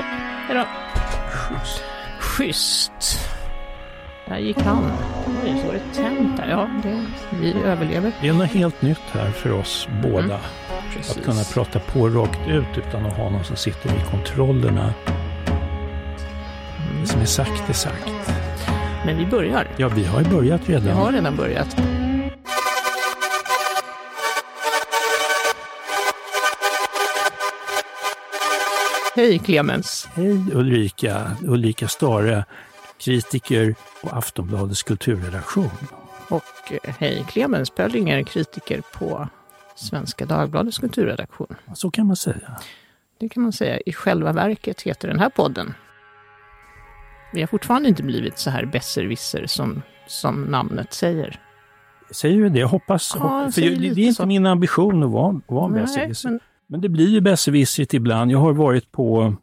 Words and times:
Hejdå. 0.00 0.64
Schysst. 1.30 1.84
Schysst. 2.20 3.28
Där 4.28 4.38
gick 4.38 4.60
han. 4.60 4.92
Oj, 5.44 5.58
så 5.60 5.66
var 5.66 5.74
det 5.74 6.02
tänt 6.02 6.36
där. 6.36 6.48
Ja, 6.50 6.68
det, 6.82 7.04
vi 7.40 7.54
överlever. 7.64 8.12
Det 8.20 8.28
är 8.28 8.32
något 8.32 8.50
helt 8.50 8.82
nytt 8.82 9.02
här 9.12 9.30
för 9.30 9.52
oss 9.52 9.88
båda. 10.02 10.24
Mm. 10.24 10.40
Att 11.10 11.24
kunna 11.24 11.42
prata 11.54 11.78
på 11.78 12.08
rakt 12.08 12.48
ut 12.48 12.78
utan 12.88 13.06
att 13.06 13.16
ha 13.16 13.30
någon 13.30 13.44
som 13.44 13.56
sitter 13.56 13.88
i 13.88 14.00
kontrollerna. 14.10 14.94
Det 17.00 17.06
som 17.06 17.20
är 17.20 17.24
sagt 17.24 17.68
är 17.68 17.72
sagt. 17.72 18.10
Men 19.06 19.18
vi 19.18 19.26
börjar. 19.26 19.66
Ja, 19.76 19.88
vi 19.88 20.04
har 20.04 20.20
ju 20.20 20.28
börjat 20.28 20.68
redan. 20.68 20.84
Vi 20.84 20.90
har 20.90 21.12
redan 21.12 21.36
börjat. 21.36 21.76
Hej 29.14 29.38
Clemens! 29.38 30.08
Hej 30.14 30.44
Ulrika! 30.54 31.36
Ulrika 31.42 31.88
Stare, 31.88 32.44
kritiker 32.98 33.74
på 34.02 34.08
Aftonbladets 34.08 34.82
kulturredaktion. 34.82 35.70
Och 36.28 36.72
eh, 36.72 36.94
hej 36.98 37.24
Clemens 37.28 37.70
Pöllinger, 37.70 38.22
kritiker 38.22 38.82
på 38.92 39.28
Svenska 39.74 40.26
Dagbladets 40.26 40.78
kulturredaktion. 40.78 41.54
Så 41.74 41.90
kan 41.90 42.06
man 42.06 42.16
säga. 42.16 42.60
Det 43.18 43.28
kan 43.28 43.42
man 43.42 43.52
säga. 43.52 43.80
I 43.86 43.92
själva 43.92 44.32
verket 44.32 44.82
heter 44.82 45.08
den 45.08 45.18
här 45.18 45.28
podden 45.28 45.74
vi 47.32 47.40
har 47.40 47.46
fortfarande 47.46 47.88
inte 47.88 48.02
blivit 48.02 48.38
så 48.38 48.50
här 48.50 48.64
besserwisser 48.64 49.46
som, 49.46 49.82
som 50.06 50.44
namnet 50.44 50.92
säger. 50.92 51.40
Säger 52.10 52.38
du 52.38 52.48
det? 52.48 52.58
Jag 52.58 52.68
hoppas. 52.68 53.12
Ja, 53.14 53.50
för 53.54 53.60
det, 53.60 53.66
är 53.66 53.98
inte 53.98 54.14
så. 54.14 54.26
min 54.26 54.46
ambition 54.46 55.02
att 55.02 55.10
vara, 55.10 55.40
vara 55.46 55.68
besserwisser. 55.68 56.40
Men... 56.72 56.80
det 56.80 56.88
blir 56.88 57.08
ju 57.08 57.20
besserwissrigt 57.20 57.94
ibland. 57.94 58.30
Jag 58.30 58.38
har 58.38 58.52
varit 58.52 58.92
på 58.92 59.34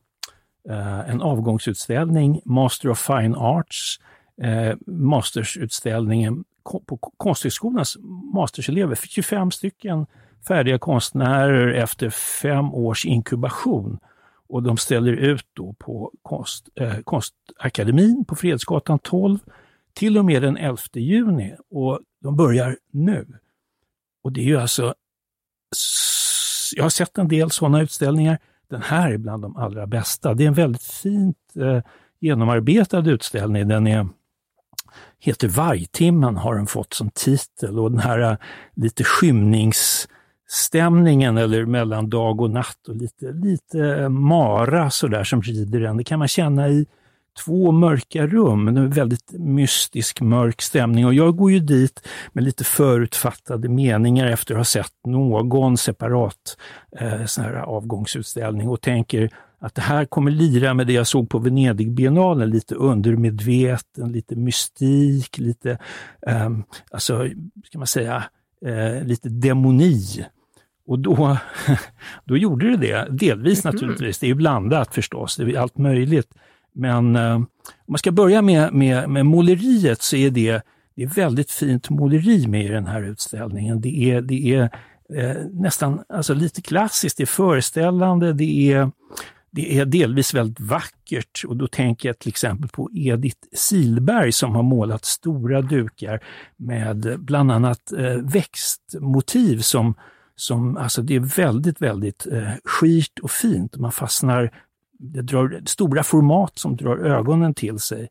eh, 0.69 1.09
en 1.09 1.21
avgångsutställning, 1.21 2.41
Master 2.45 2.89
of 2.89 2.99
Fine 2.99 3.35
Arts, 3.35 3.99
eh, 4.41 4.75
mastersutställningen 4.87 6.43
på 6.63 6.97
Konsthögskolans 6.97 7.97
masterselever, 8.33 8.95
25 8.95 9.51
stycken 9.51 10.05
färdiga 10.47 10.79
konstnärer 10.79 11.73
efter 11.73 12.09
fem 12.09 12.73
års 12.73 13.05
inkubation 13.05 13.99
och 14.47 14.63
de 14.63 14.77
ställer 14.77 15.13
ut 15.13 15.45
då 15.53 15.73
på 15.73 16.11
konst, 16.21 16.69
eh, 16.75 16.99
Konstakademin 16.99 18.25
på 18.25 18.35
Fredsgatan 18.35 18.99
12 18.99 19.39
till 19.93 20.17
och 20.17 20.25
med 20.25 20.41
den 20.41 20.57
11 20.57 20.77
juni 20.93 21.55
och 21.69 21.99
de 22.21 22.35
börjar 22.35 22.77
nu. 22.91 23.27
Och 24.23 24.31
det 24.31 24.41
är 24.41 24.45
ju 24.45 24.57
alltså, 24.57 24.93
jag 26.75 26.83
har 26.83 26.89
sett 26.89 27.17
en 27.17 27.27
del 27.27 27.51
sådana 27.51 27.81
utställningar. 27.81 28.37
Den 28.69 28.81
här 28.81 29.11
är 29.11 29.17
bland 29.17 29.41
de 29.41 29.57
allra 29.57 29.87
bästa. 29.87 30.33
Det 30.33 30.43
är 30.43 30.47
en 30.47 30.53
väldigt 30.53 30.83
fint 30.83 31.37
eh, 31.55 31.81
genomarbetad 32.19 33.09
utställning. 33.09 33.67
Den 33.67 33.87
är, 33.87 34.07
heter 35.19 35.47
Vargtimmen 35.47 36.37
har 36.37 36.55
den 36.55 36.67
fått 36.67 36.93
som 36.93 37.09
titel 37.09 37.79
och 37.79 37.91
den 37.91 37.99
här 37.99 38.19
eh, 38.19 38.35
lite 38.75 39.03
skymningsstämningen, 39.03 41.37
eller 41.37 41.65
mellan 41.65 42.09
dag 42.09 42.41
och 42.41 42.49
natt 42.49 42.87
och 42.87 42.95
lite, 42.95 43.31
lite 43.31 43.79
eh, 43.79 44.09
mara 44.09 44.89
sådär 44.89 45.23
som 45.23 45.41
rider 45.41 45.79
den. 45.79 45.97
Det 45.97 46.03
kan 46.03 46.19
man 46.19 46.27
känna 46.27 46.69
i 46.69 46.85
två 47.45 47.71
mörka 47.71 48.27
rum, 48.27 48.67
en 48.67 48.89
väldigt 48.89 49.31
mystisk 49.31 50.21
mörk 50.21 50.61
stämning 50.61 51.05
och 51.05 51.13
jag 51.13 51.35
går 51.35 51.51
ju 51.51 51.59
dit 51.59 52.07
med 52.33 52.43
lite 52.43 52.63
förutfattade 52.63 53.69
meningar 53.69 54.27
efter 54.27 54.53
att 54.53 54.59
ha 54.59 54.65
sett 54.65 54.93
någon 55.07 55.77
separat 55.77 56.57
eh, 56.99 57.25
sån 57.25 57.43
här 57.43 57.53
avgångsutställning 57.53 58.69
och 58.69 58.81
tänker 58.81 59.29
att 59.59 59.75
det 59.75 59.81
här 59.81 60.05
kommer 60.05 60.31
lira 60.31 60.73
med 60.73 60.87
det 60.87 60.93
jag 60.93 61.07
såg 61.07 61.29
på 61.29 61.39
Venedigbiennalen, 61.39 62.49
lite 62.49 62.75
undermedveten, 62.75 64.11
lite 64.11 64.35
mystik, 64.35 65.37
lite, 65.37 65.77
eh, 66.27 66.49
alltså, 66.91 67.27
ska 67.65 67.77
man 67.77 67.87
säga, 67.87 68.23
eh, 68.65 69.03
lite 69.03 69.29
demoni. 69.29 70.25
Och 70.87 70.99
då, 70.99 71.37
då 72.25 72.37
gjorde 72.37 72.69
det 72.69 72.77
det, 72.77 73.07
delvis 73.09 73.65
mm. 73.65 73.75
naturligtvis. 73.75 74.19
Det 74.19 74.25
är 74.25 74.29
ju 74.29 74.35
blandat 74.35 74.93
förstås, 74.93 75.35
det 75.35 75.43
är 75.43 75.59
allt 75.59 75.77
möjligt. 75.77 76.33
Men 76.79 77.15
eh, 77.15 77.35
om 77.35 77.47
man 77.87 77.97
ska 77.97 78.11
börja 78.11 78.41
med, 78.41 78.73
med, 78.73 79.09
med 79.09 79.25
måleriet 79.25 80.01
så 80.01 80.15
är 80.15 80.29
det, 80.29 80.61
det 80.95 81.03
är 81.03 81.07
väldigt 81.07 81.51
fint 81.51 81.89
måleri 81.89 82.47
med 82.47 82.65
i 82.65 82.67
den 82.67 82.87
här 82.87 83.03
utställningen. 83.03 83.81
Det 83.81 84.11
är, 84.11 84.21
det 84.21 84.53
är 84.53 84.69
eh, 85.15 85.35
nästan 85.51 86.03
alltså 86.09 86.33
lite 86.33 86.61
klassiskt, 86.61 87.17
det 87.17 87.23
är 87.23 87.27
föreställande, 87.27 88.33
det 88.33 88.71
är, 88.73 88.91
det 89.51 89.79
är 89.79 89.85
delvis 89.85 90.33
väldigt 90.33 90.59
vackert 90.59 91.43
och 91.47 91.57
då 91.57 91.67
tänker 91.67 92.09
jag 92.09 92.19
till 92.19 92.29
exempel 92.29 92.69
på 92.69 92.89
Edith 92.93 93.47
Silberg 93.53 94.31
som 94.31 94.55
har 94.55 94.63
målat 94.63 95.05
stora 95.05 95.61
dukar 95.61 96.23
med 96.57 97.15
bland 97.19 97.51
annat 97.51 97.91
eh, 97.91 98.15
växtmotiv 98.15 99.59
som 99.59 99.95
som, 100.39 100.77
alltså 100.77 101.01
det 101.01 101.15
är 101.15 101.19
väldigt, 101.19 101.81
väldigt 101.81 102.27
eh, 102.31 102.49
skirt 102.63 103.19
och 103.19 103.31
fint. 103.31 103.77
Man 103.77 103.91
fastnar, 103.91 104.51
det 104.99 105.21
drar 105.21 105.61
stora 105.65 106.03
format 106.03 106.59
som 106.59 106.75
drar 106.75 106.97
ögonen 106.97 107.53
till 107.53 107.79
sig. 107.79 108.09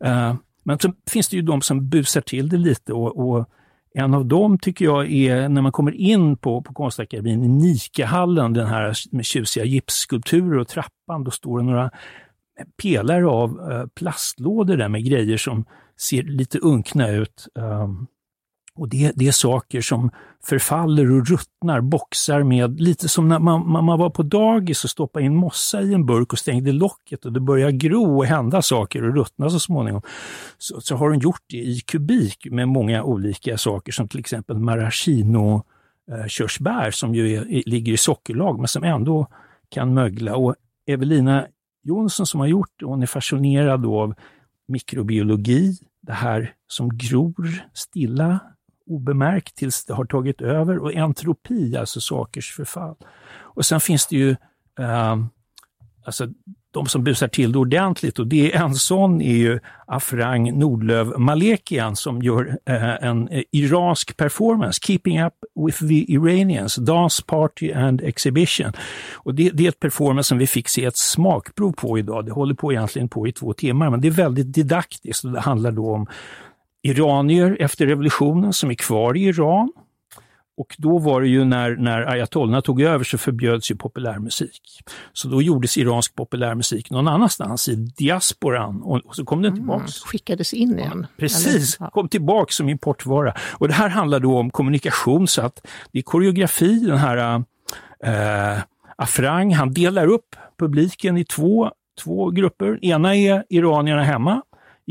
Eh, 0.00 0.34
men 0.64 0.78
så 0.78 0.92
finns 1.10 1.28
det 1.28 1.36
ju 1.36 1.42
de 1.42 1.62
som 1.62 1.88
busar 1.88 2.20
till 2.20 2.48
det 2.48 2.56
lite 2.56 2.92
och, 2.92 3.28
och, 3.28 3.48
en 3.94 4.14
av 4.14 4.26
dem 4.26 4.58
tycker 4.58 4.84
jag 4.84 5.12
är 5.12 5.48
när 5.48 5.62
man 5.62 5.72
kommer 5.72 5.92
in 5.92 6.36
på, 6.36 6.62
på 6.62 6.74
Konstakademin 6.74 7.44
i 7.44 7.48
Nikehallen, 7.48 8.52
den 8.52 8.66
här 8.66 8.94
med 9.10 9.24
tjusiga 9.24 9.64
gipsskulpturer 9.64 10.58
och 10.58 10.68
trappan, 10.68 11.24
då 11.24 11.30
står 11.30 11.58
det 11.58 11.64
några 11.64 11.90
pelare 12.82 13.26
av 13.26 13.70
eh, 13.70 13.86
plastlådor 13.86 14.76
där 14.76 14.88
med 14.88 15.04
grejer 15.04 15.36
som 15.36 15.64
ser 16.00 16.22
lite 16.22 16.58
unkna 16.58 17.08
ut. 17.08 17.46
Um, 17.54 18.06
och 18.74 18.88
det, 18.88 19.12
det, 19.16 19.28
är 19.28 19.32
saker 19.32 19.80
som 19.80 20.10
förfaller 20.44 21.10
och 21.10 21.26
ruttnar, 21.26 21.80
boxar 21.80 22.42
med, 22.42 22.80
lite 22.80 23.08
som 23.08 23.28
när 23.28 23.38
man, 23.38 23.84
man 23.84 23.98
var 23.98 24.10
på 24.10 24.22
dagis 24.22 24.84
och 24.84 24.90
stoppade 24.90 25.24
in 25.24 25.36
mossa 25.36 25.82
i 25.82 25.94
en 25.94 26.06
burk 26.06 26.32
och 26.32 26.38
stängde 26.38 26.72
locket 26.72 27.24
och 27.24 27.32
det 27.32 27.40
börjar 27.40 27.70
gro 27.70 28.18
och 28.18 28.26
hända 28.26 28.62
saker 28.62 29.04
och 29.04 29.14
ruttna 29.14 29.50
så 29.50 29.60
småningom. 29.60 30.02
Så, 30.58 30.80
så 30.80 30.96
har 30.96 31.08
hon 31.08 31.18
gjort 31.18 31.42
det 31.46 31.56
i 31.56 31.80
kubik 31.80 32.46
med 32.50 32.68
många 32.68 33.02
olika 33.02 33.58
saker 33.58 33.92
som 33.92 34.08
till 34.08 34.20
exempel 34.20 34.58
maraschino 34.58 35.64
eh, 36.10 36.26
körsbär 36.26 36.90
som 36.90 37.14
ju 37.14 37.34
är, 37.34 37.62
ligger 37.66 37.92
i 37.92 37.96
sockerlag 37.96 38.58
men 38.58 38.68
som 38.68 38.84
ändå 38.84 39.26
kan 39.68 39.94
mögla. 39.94 40.36
Och 40.36 40.54
Evelina 40.86 41.46
Jonsson 41.82 42.26
som 42.26 42.40
har 42.40 42.46
gjort 42.46 42.70
det, 42.78 42.86
hon 42.86 43.02
är 43.02 43.06
fascinerad 43.06 43.86
av 43.86 44.14
mikrobiologi, 44.68 45.78
det 46.02 46.12
här 46.12 46.54
som 46.66 46.98
gror 46.98 47.48
stilla 47.74 48.40
obemärkt 48.94 49.54
tills 49.54 49.84
det 49.84 49.94
har 49.94 50.04
tagit 50.04 50.40
över 50.40 50.78
och 50.78 50.94
entropi, 50.94 51.76
alltså 51.76 52.00
sakers 52.00 52.52
förfall. 52.52 52.96
Och 53.34 53.66
sen 53.66 53.80
finns 53.80 54.06
det 54.06 54.16
ju 54.16 54.30
eh, 54.78 55.16
alltså 56.04 56.28
de 56.72 56.86
som 56.86 57.04
busar 57.04 57.28
till 57.28 57.52
det 57.52 57.58
ordentligt 57.58 58.18
och 58.18 58.26
det 58.26 58.52
är 58.52 58.64
en 58.64 58.74
sån 58.74 59.22
är 59.22 59.34
ju 59.34 59.60
Afrang 59.86 60.58
Nordlöv 60.58 61.18
Malekian 61.18 61.96
som 61.96 62.22
gör 62.22 62.58
eh, 62.66 63.04
en 63.04 63.28
eh, 63.28 63.42
iransk 63.50 64.16
performance, 64.16 64.80
Keeping 64.82 65.22
Up 65.22 65.34
with 65.66 65.78
the 65.78 66.12
Iranians, 66.12 66.76
Dance 66.76 67.22
Party 67.26 67.72
and 67.72 68.00
Exhibition. 68.00 68.72
Och 69.12 69.34
det, 69.34 69.50
det, 69.50 69.64
är 69.64 69.68
ett 69.68 69.80
performance 69.80 70.28
som 70.28 70.38
vi 70.38 70.46
fick 70.46 70.68
se 70.68 70.84
ett 70.84 70.96
smakprov 70.96 71.72
på 71.72 71.98
idag. 71.98 72.26
Det 72.26 72.32
håller 72.32 72.54
på 72.54 72.72
egentligen 72.72 73.08
på 73.08 73.26
i 73.26 73.32
två 73.32 73.52
timmar, 73.52 73.90
men 73.90 74.00
det 74.00 74.08
är 74.08 74.12
väldigt 74.12 74.54
didaktiskt 74.54 75.24
och 75.24 75.32
det 75.32 75.40
handlar 75.40 75.72
då 75.72 75.94
om 75.94 76.06
iranier 76.82 77.56
efter 77.60 77.86
revolutionen 77.86 78.52
som 78.52 78.70
är 78.70 78.74
kvar 78.74 79.16
i 79.16 79.20
Iran. 79.20 79.72
Och 80.56 80.76
då 80.78 80.98
var 80.98 81.20
det 81.20 81.28
ju 81.28 81.44
när, 81.44 81.76
när 81.76 82.02
ayatollorna 82.02 82.62
tog 82.62 82.82
över 82.82 83.04
så 83.04 83.18
förbjöds 83.18 83.70
ju 83.70 83.76
populärmusik. 83.76 84.82
Så 85.12 85.28
då 85.28 85.42
gjordes 85.42 85.76
iransk 85.76 86.14
populärmusik 86.14 86.90
någon 86.90 87.08
annanstans 87.08 87.68
i 87.68 87.74
diasporan 87.74 88.82
och, 88.82 88.96
och 88.96 89.16
så 89.16 89.24
kom 89.24 89.42
den 89.42 89.54
tillbaks. 89.54 89.82
Mm, 89.82 90.06
skickades 90.06 90.54
in 90.54 90.78
igen. 90.78 91.06
Precis, 91.16 91.80
eller? 91.80 91.90
kom 91.90 92.08
tillbaks 92.08 92.56
som 92.56 92.68
importvara. 92.68 93.34
Och 93.52 93.68
det 93.68 93.74
här 93.74 93.88
handlar 93.88 94.20
då 94.20 94.38
om 94.38 94.50
kommunikation 94.50 95.28
så 95.28 95.42
att 95.42 95.66
det 95.92 95.98
är 95.98 96.02
koreografi, 96.02 96.78
den 96.78 96.98
här 96.98 97.44
äh, 98.04 98.62
Afrang, 98.96 99.54
han 99.54 99.72
delar 99.72 100.06
upp 100.06 100.36
publiken 100.58 101.16
i 101.16 101.24
två, 101.24 101.70
två 102.04 102.30
grupper. 102.30 102.84
Ena 102.84 103.16
är 103.16 103.44
iranierna 103.48 104.02
hemma 104.02 104.42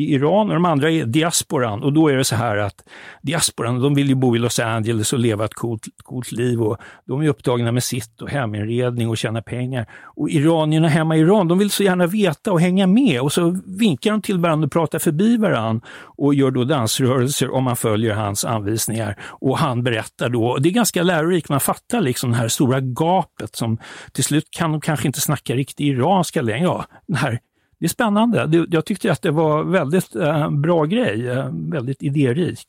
i 0.02 0.14
Iran 0.14 0.48
och 0.48 0.54
de 0.54 0.66
andra 0.66 0.92
är 0.92 1.06
diasporan. 1.06 1.84
Och 1.84 1.94
då 1.94 2.08
är 2.08 2.18
det 2.18 2.24
så 2.24 2.36
här 2.36 2.58
att 2.58 2.84
diasporan, 3.22 3.82
de 3.82 3.96
vill 3.96 4.10
ju 4.10 4.16
bo 4.16 4.36
i 4.36 4.40
Los 4.40 4.60
Angeles 4.60 5.14
och 5.14 5.20
leva 5.20 5.46
ett 5.46 5.54
coolt, 5.54 5.88
coolt 6.04 6.32
liv 6.32 6.62
och 6.62 6.78
de 7.08 7.22
är 7.22 7.28
upptagna 7.28 7.72
med 7.72 7.84
sitt 7.84 8.22
och 8.22 8.30
heminredning 8.30 9.10
och 9.10 9.18
tjäna 9.18 9.42
pengar. 9.42 9.86
Och 10.04 10.30
iranierna 10.30 10.88
hemma 10.88 11.18
i 11.18 11.20
Iran, 11.20 11.48
de 11.48 11.58
vill 11.58 11.72
så 11.72 11.84
gärna 11.84 12.08
veta 12.08 12.52
och 12.52 12.62
hänga 12.62 12.88
med 12.88 13.22
och 13.22 13.34
så 13.34 13.62
vinkar 13.80 14.12
de 14.12 14.22
till 14.22 14.40
varandra 14.40 14.66
och 14.66 14.72
pratar 14.72 15.00
förbi 15.00 15.38
varandra 15.38 15.88
och 16.18 16.34
gör 16.34 16.52
då 16.52 16.64
dansrörelser 16.64 17.54
om 17.54 17.64
man 17.64 17.76
följer 17.76 18.14
hans 18.14 18.46
anvisningar. 18.46 19.18
Och 19.22 19.58
han 19.58 19.84
berättar 19.84 20.30
då, 20.30 20.58
det 20.58 20.70
är 20.70 20.74
ganska 20.74 21.04
lärorikt, 21.04 21.50
man 21.50 21.60
fattar 21.60 22.02
liksom 22.02 22.32
det 22.32 22.38
här 22.38 22.48
stora 22.48 22.80
gapet 22.80 23.56
som 23.56 23.78
till 24.12 24.24
slut 24.24 24.48
kan 24.52 24.72
de 24.72 24.82
kanske 24.82 25.08
inte 25.08 25.22
snacka 25.22 25.56
riktigt 25.56 25.80
iranska 25.80 26.42
längre. 26.42 26.64
Ja, 26.64 26.86
den 27.08 27.18
här 27.18 27.40
det 27.82 27.86
är 27.86 27.90
spännande. 27.90 28.66
Jag 28.70 28.86
tyckte 28.86 29.12
att 29.12 29.22
det 29.22 29.32
var 29.32 29.64
väldigt 29.64 30.16
eh, 30.16 30.50
bra 30.50 30.86
grej, 30.86 31.30
eh, 31.30 31.50
väldigt 31.54 32.04
idérik. 32.04 32.68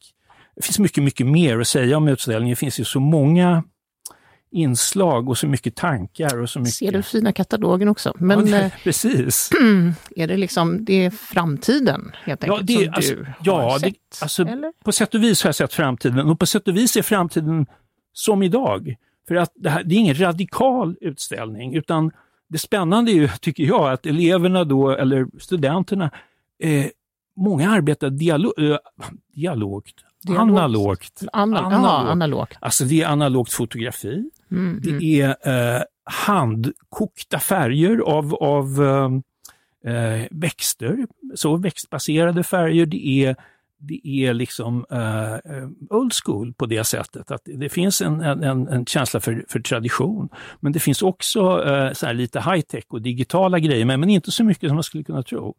Det 0.56 0.62
finns 0.62 0.78
mycket, 0.78 1.04
mycket 1.04 1.26
mer 1.26 1.58
att 1.60 1.68
säga 1.68 1.96
om 1.96 2.08
utställningen. 2.08 2.52
Det 2.52 2.56
finns 2.56 2.80
ju 2.80 2.84
så 2.84 3.00
många 3.00 3.64
inslag 4.50 5.28
och 5.28 5.38
så 5.38 5.46
mycket 5.46 5.76
tankar. 5.76 6.40
Och 6.40 6.50
så 6.50 6.58
mycket... 6.58 6.74
Ser 6.74 6.92
du 6.92 7.02
fina 7.02 7.32
katalogen 7.32 7.88
också? 7.88 8.14
Men, 8.18 8.46
ja, 8.46 8.56
det, 8.56 8.72
precis. 8.84 9.50
Är 10.16 10.26
det 10.26 10.36
liksom, 10.36 10.84
det 10.84 11.04
är 11.04 11.10
framtiden 11.10 12.12
helt 12.24 12.44
enkelt 12.44 12.70
ja, 12.70 12.78
det, 12.78 12.84
som 12.84 12.94
alltså, 12.94 13.14
du 13.14 13.26
ja, 13.44 13.62
har 13.62 13.78
sett? 13.78 13.92
Det, 13.92 14.22
alltså, 14.22 14.46
på 14.84 14.92
sätt 14.92 15.14
och 15.14 15.22
vis 15.22 15.42
har 15.42 15.48
jag 15.48 15.54
sett 15.54 15.72
framtiden 15.72 16.18
och 16.18 16.38
på 16.38 16.46
sätt 16.46 16.68
och 16.68 16.76
vis 16.76 16.96
är 16.96 17.02
framtiden 17.02 17.66
som 18.12 18.42
idag. 18.42 18.94
För 19.28 19.34
att 19.34 19.52
det, 19.54 19.70
här, 19.70 19.84
det 19.84 19.94
är 19.94 19.98
ingen 19.98 20.20
radikal 20.20 20.96
utställning 21.00 21.74
utan 21.74 22.10
det 22.52 22.58
spännande 22.58 23.12
är 23.12 23.14
ju, 23.14 23.28
tycker 23.40 23.64
jag, 23.64 23.92
att 23.92 24.06
eleverna 24.06 24.64
då, 24.64 24.90
eller 24.90 25.26
studenterna, 25.38 26.10
eh, 26.62 26.86
många 27.36 27.70
arbetar 27.70 28.10
dialo 28.10 28.52
eh, 28.58 28.78
dialogt, 29.34 29.94
analogt. 30.28 31.22
analogt. 31.32 31.72
Aha, 31.72 32.10
analogt. 32.10 32.56
Alltså 32.60 32.84
det 32.84 33.02
är 33.02 33.06
analogt 33.06 33.52
fotografi. 33.52 34.30
Mm, 34.50 34.80
det 34.82 34.90
mm. 34.90 35.02
är 35.02 35.76
eh, 35.76 35.82
handkokta 36.04 37.38
färger 37.38 37.98
av, 37.98 38.34
av 38.34 38.82
eh, 39.86 39.92
eh 39.94 40.26
växter, 40.30 41.06
så 41.34 41.56
växtbaserade 41.56 42.42
färger. 42.42 42.86
Det 42.86 43.08
är 43.08 43.36
det 43.82 44.08
är 44.08 44.34
liksom 44.34 44.84
uh, 44.92 45.96
old 45.96 46.12
school 46.24 46.54
på 46.54 46.66
det 46.66 46.84
sättet 46.84 47.30
att 47.30 47.42
det 47.44 47.68
finns 47.68 48.00
en, 48.00 48.20
en, 48.20 48.68
en 48.68 48.86
känsla 48.86 49.20
för, 49.20 49.44
för 49.48 49.60
tradition. 49.60 50.28
Men 50.60 50.72
det 50.72 50.80
finns 50.80 51.02
också 51.02 51.58
uh, 51.58 51.92
så 51.92 52.12
lite 52.12 52.40
high-tech 52.40 52.84
och 52.88 53.02
digitala 53.02 53.58
grejer, 53.58 53.84
men, 53.84 54.00
men 54.00 54.10
inte 54.10 54.30
så 54.30 54.44
mycket 54.44 54.70
som 54.70 54.76
man 54.76 54.82
skulle 54.82 55.04
kunna 55.04 55.22
tro. 55.22 55.54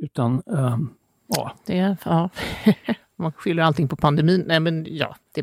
Utan, 0.00 0.42
um, 0.46 0.94
ja. 1.28 1.54
Det, 1.66 1.96
ja. 2.04 2.30
man 3.16 3.32
skyller 3.32 3.62
allting 3.62 3.88
på 3.88 3.96
pandemin. 3.96 4.44
Nej, 4.46 4.60
men 4.60 4.86
ja, 4.90 5.16
det, 5.34 5.42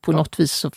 på 0.00 0.12
ja. 0.12 0.16
något 0.16 0.40
vis 0.40 0.52
så 0.52 0.70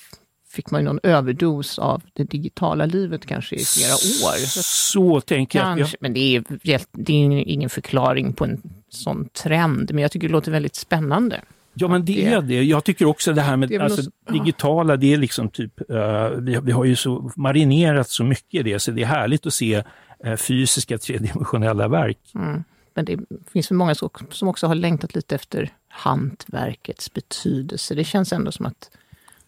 fick 0.49 0.71
man 0.71 0.81
ju 0.81 0.85
någon 0.85 0.99
överdos 1.03 1.79
av 1.79 2.01
det 2.13 2.23
digitala 2.23 2.85
livet 2.85 3.25
kanske 3.25 3.55
i 3.55 3.63
flera 3.65 3.93
år. 3.93 4.45
Så, 4.45 4.63
så 4.63 5.21
tänker 5.21 5.59
kanske, 5.59 5.81
jag. 5.81 6.01
Men 6.01 6.13
det 6.13 6.35
är, 6.35 6.43
det 6.91 7.13
är 7.13 7.31
ingen 7.31 7.69
förklaring 7.69 8.33
på 8.33 8.45
en 8.45 8.61
sån 8.93 9.29
trend, 9.29 9.93
men 9.93 10.01
jag 10.01 10.11
tycker 10.11 10.27
det 10.27 10.31
låter 10.31 10.51
väldigt 10.51 10.75
spännande. 10.75 11.41
Ja 11.73 11.87
men 11.87 12.05
det, 12.05 12.25
är 12.25 12.41
det. 12.41 12.63
Jag 12.63 12.83
tycker 12.83 13.05
också 13.05 13.33
det 13.33 13.41
här 13.41 13.57
med 13.57 13.69
det 13.69 13.79
alltså, 13.79 14.01
något, 14.01 14.33
digitala, 14.33 14.97
det 14.97 15.13
är 15.13 15.17
liksom 15.17 15.49
typ, 15.49 15.81
uh, 15.91 16.27
vi, 16.27 16.59
vi 16.63 16.71
har 16.71 16.85
ju 16.85 16.95
så 16.95 17.31
marinerat 17.35 18.09
så 18.09 18.23
mycket 18.23 18.59
i 18.59 18.63
det, 18.63 18.79
så 18.79 18.91
det 18.91 19.01
är 19.01 19.05
härligt 19.05 19.45
att 19.45 19.53
se 19.53 19.83
uh, 20.25 20.35
fysiska 20.35 20.97
tredimensionella 20.97 21.87
verk. 21.87 22.19
Mm. 22.35 22.63
Men 22.93 23.05
det 23.05 23.19
finns 23.51 23.67
för 23.67 23.75
många 23.75 23.95
som 24.29 24.47
också 24.47 24.67
har 24.67 24.75
längtat 24.75 25.15
lite 25.15 25.35
efter 25.35 25.69
hantverkets 25.87 27.13
betydelse. 27.13 27.95
Det 27.95 28.03
känns 28.03 28.33
ändå 28.33 28.51
som 28.51 28.65
att 28.65 28.89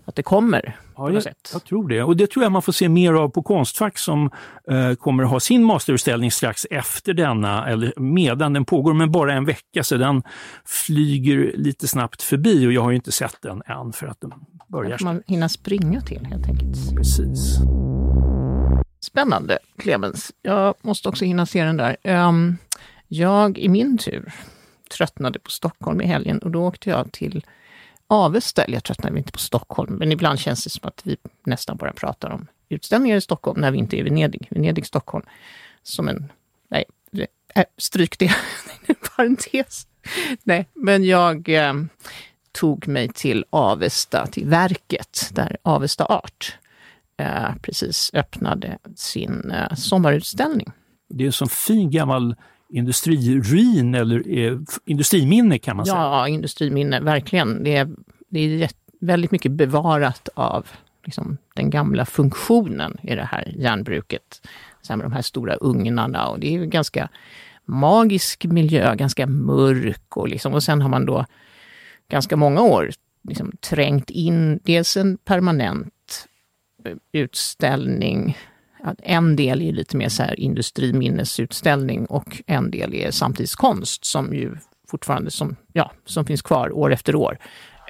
att 0.05 0.15
det 0.15 0.23
kommer. 0.23 0.79
Ja, 0.95 1.11
jag, 1.11 1.23
jag, 1.53 1.63
tror 1.63 1.87
det. 1.89 2.03
Och 2.03 2.17
det 2.17 2.27
tror 2.27 2.43
jag 2.43 2.51
man 2.51 2.61
får 2.61 2.71
se 2.71 2.89
mer 2.89 3.13
av 3.13 3.29
på 3.29 3.43
Konstfack 3.43 3.97
som 3.97 4.29
eh, 4.71 4.93
kommer 4.93 5.23
ha 5.23 5.39
sin 5.39 5.63
masterutställning 5.63 6.31
strax 6.31 6.65
efter 6.71 7.13
denna, 7.13 7.67
eller 7.67 7.93
medan 7.97 8.53
den 8.53 8.65
pågår, 8.65 8.93
men 8.93 9.11
bara 9.11 9.33
en 9.33 9.45
vecka, 9.45 9.83
så 9.83 9.97
den 9.97 10.23
flyger 10.65 11.51
lite 11.57 11.87
snabbt 11.87 12.21
förbi 12.21 12.67
och 12.67 12.73
jag 12.73 12.81
har 12.81 12.91
inte 12.91 13.11
sett 13.11 13.41
den 13.41 13.61
än 13.65 13.93
för 13.93 14.07
att 14.07 14.21
den 14.21 14.33
börjar. 14.67 14.95
Att 14.95 15.01
man 15.01 15.23
hinna 15.27 15.49
springa 15.49 16.01
till 16.01 16.25
helt 16.25 16.47
enkelt. 16.47 16.95
Precis. 16.95 17.57
Spännande, 18.99 19.59
Clemens. 19.77 20.31
Jag 20.41 20.75
måste 20.81 21.09
också 21.09 21.25
hinna 21.25 21.45
se 21.45 21.63
den 21.63 21.77
där. 21.77 21.97
Um, 22.03 22.57
jag 23.07 23.57
i 23.57 23.69
min 23.69 23.97
tur 23.97 24.33
tröttnade 24.97 25.39
på 25.39 25.51
Stockholm 25.51 26.01
i 26.01 26.05
helgen 26.05 26.39
och 26.39 26.51
då 26.51 26.67
åkte 26.67 26.89
jag 26.89 27.11
till 27.11 27.45
Avesta, 28.07 28.63
eller 28.63 28.73
jag 28.73 28.83
tröttnar 28.83 29.17
inte 29.17 29.31
på 29.31 29.39
Stockholm, 29.39 29.95
men 29.95 30.11
ibland 30.11 30.39
känns 30.39 30.63
det 30.63 30.69
som 30.69 30.87
att 30.87 31.01
vi 31.03 31.17
nästan 31.43 31.77
bara 31.77 31.93
pratar 31.93 32.29
om 32.29 32.47
utställningar 32.69 33.17
i 33.17 33.21
Stockholm 33.21 33.61
när 33.61 33.71
vi 33.71 33.77
inte 33.77 33.97
är 33.97 33.99
i 33.99 34.03
Venedig. 34.03 34.47
Venedig, 34.49 34.85
Stockholm. 34.85 35.25
Som 35.83 36.07
en, 36.07 36.31
nej, 36.69 36.85
äh, 37.55 37.63
stryk 37.77 38.19
det, 38.19 38.35
parentes. 39.15 39.87
Nej, 40.43 40.67
men 40.73 41.03
jag 41.03 41.49
eh, 41.49 41.73
tog 42.51 42.87
mig 42.87 43.09
till 43.09 43.45
Avesta, 43.49 44.27
till 44.27 44.47
verket, 44.47 45.29
där 45.31 45.57
Avesta 45.61 46.05
Art 46.05 46.57
eh, 47.17 47.55
precis 47.61 48.11
öppnade 48.13 48.77
sin 48.95 49.51
eh, 49.51 49.75
sommarutställning. 49.75 50.71
Det 51.09 51.23
är 51.23 51.25
en 51.25 51.33
sån 51.33 51.49
fin 51.49 51.91
gammal 51.91 52.35
industriruin 52.75 53.95
eller 53.95 54.37
eh, 54.37 54.57
industriminne 54.85 55.59
kan 55.59 55.77
man 55.77 55.85
säga. 55.85 55.97
Ja, 55.97 56.27
industriminne, 56.27 56.99
verkligen. 56.99 57.63
Det 57.63 57.75
är, 57.75 57.89
det 58.29 58.39
är 58.39 58.69
väldigt 58.99 59.31
mycket 59.31 59.51
bevarat 59.51 60.29
av 60.33 60.67
liksom, 61.05 61.37
den 61.55 61.69
gamla 61.69 62.05
funktionen 62.05 62.97
i 63.03 63.15
det 63.15 63.23
här 63.31 63.53
järnbruket. 63.57 64.47
Sen 64.81 64.97
med 64.97 65.05
de 65.05 65.13
här 65.13 65.21
stora 65.21 65.55
ugnarna 65.55 66.27
och 66.27 66.39
det 66.39 66.47
är 66.47 66.51
ju 66.51 66.65
ganska 66.65 67.09
magisk 67.65 68.45
miljö, 68.45 68.95
ganska 68.95 69.27
mörk 69.27 70.17
och, 70.17 70.27
liksom, 70.27 70.53
och 70.53 70.63
sen 70.63 70.81
har 70.81 70.89
man 70.89 71.05
då 71.05 71.25
ganska 72.09 72.35
många 72.35 72.61
år 72.61 72.91
liksom, 73.27 73.51
trängt 73.59 74.09
in 74.09 74.59
dels 74.63 74.97
en 74.97 75.17
permanent 75.17 76.27
eh, 76.85 76.95
utställning 77.11 78.37
en 79.03 79.35
del 79.35 79.61
är 79.61 79.71
lite 79.71 79.97
mer 79.97 80.09
så 80.09 80.23
här 80.23 80.39
industriminnesutställning 80.39 82.05
och 82.05 82.41
en 82.47 82.71
del 82.71 82.93
är 82.93 83.11
samtidskonst 83.11 84.05
som 84.05 84.33
ju 84.33 84.57
fortfarande 84.87 85.31
som, 85.31 85.55
ja, 85.73 85.91
som 86.05 86.25
finns 86.25 86.41
kvar 86.41 86.71
år 86.71 86.93
efter 86.93 87.15
år. 87.15 87.37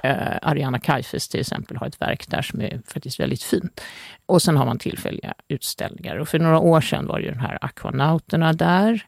Eh, 0.02 0.38
Ariana 0.42 0.78
Kaifes 0.80 1.28
till 1.28 1.40
exempel 1.40 1.76
har 1.76 1.86
ett 1.86 2.00
verk 2.00 2.28
där 2.28 2.42
som 2.42 2.60
är 2.60 2.80
faktiskt 2.86 3.20
väldigt 3.20 3.42
fint. 3.42 3.80
Och 4.26 4.42
sen 4.42 4.56
har 4.56 4.66
man 4.66 4.78
tillfälliga 4.78 5.34
utställningar. 5.48 6.16
Och 6.16 6.28
för 6.28 6.38
några 6.38 6.58
år 6.58 6.80
sedan 6.80 7.06
var 7.06 7.18
det 7.18 7.24
ju 7.24 7.30
den 7.30 7.40
här 7.40 7.58
Aquanauterna 7.60 8.52
där. 8.52 9.06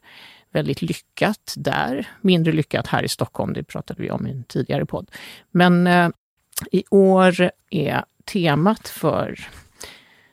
Väldigt 0.51 0.81
lyckat 0.81 1.53
där. 1.57 2.07
Mindre 2.21 2.53
lyckat 2.53 2.87
här 2.87 3.03
i 3.03 3.07
Stockholm, 3.07 3.53
det 3.53 3.63
pratade 3.63 4.01
vi 4.01 4.11
om 4.11 4.27
i 4.27 4.31
en 4.31 4.43
tidigare 4.43 4.85
podd. 4.85 5.11
Men 5.51 5.87
eh, 5.87 6.09
i 6.71 6.83
år 6.89 7.51
är 7.69 8.03
temat 8.25 8.87
för 8.87 9.39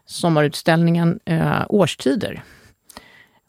sommarutställningen 0.07 1.21
eh, 1.25 1.63
Årstider. 1.69 2.43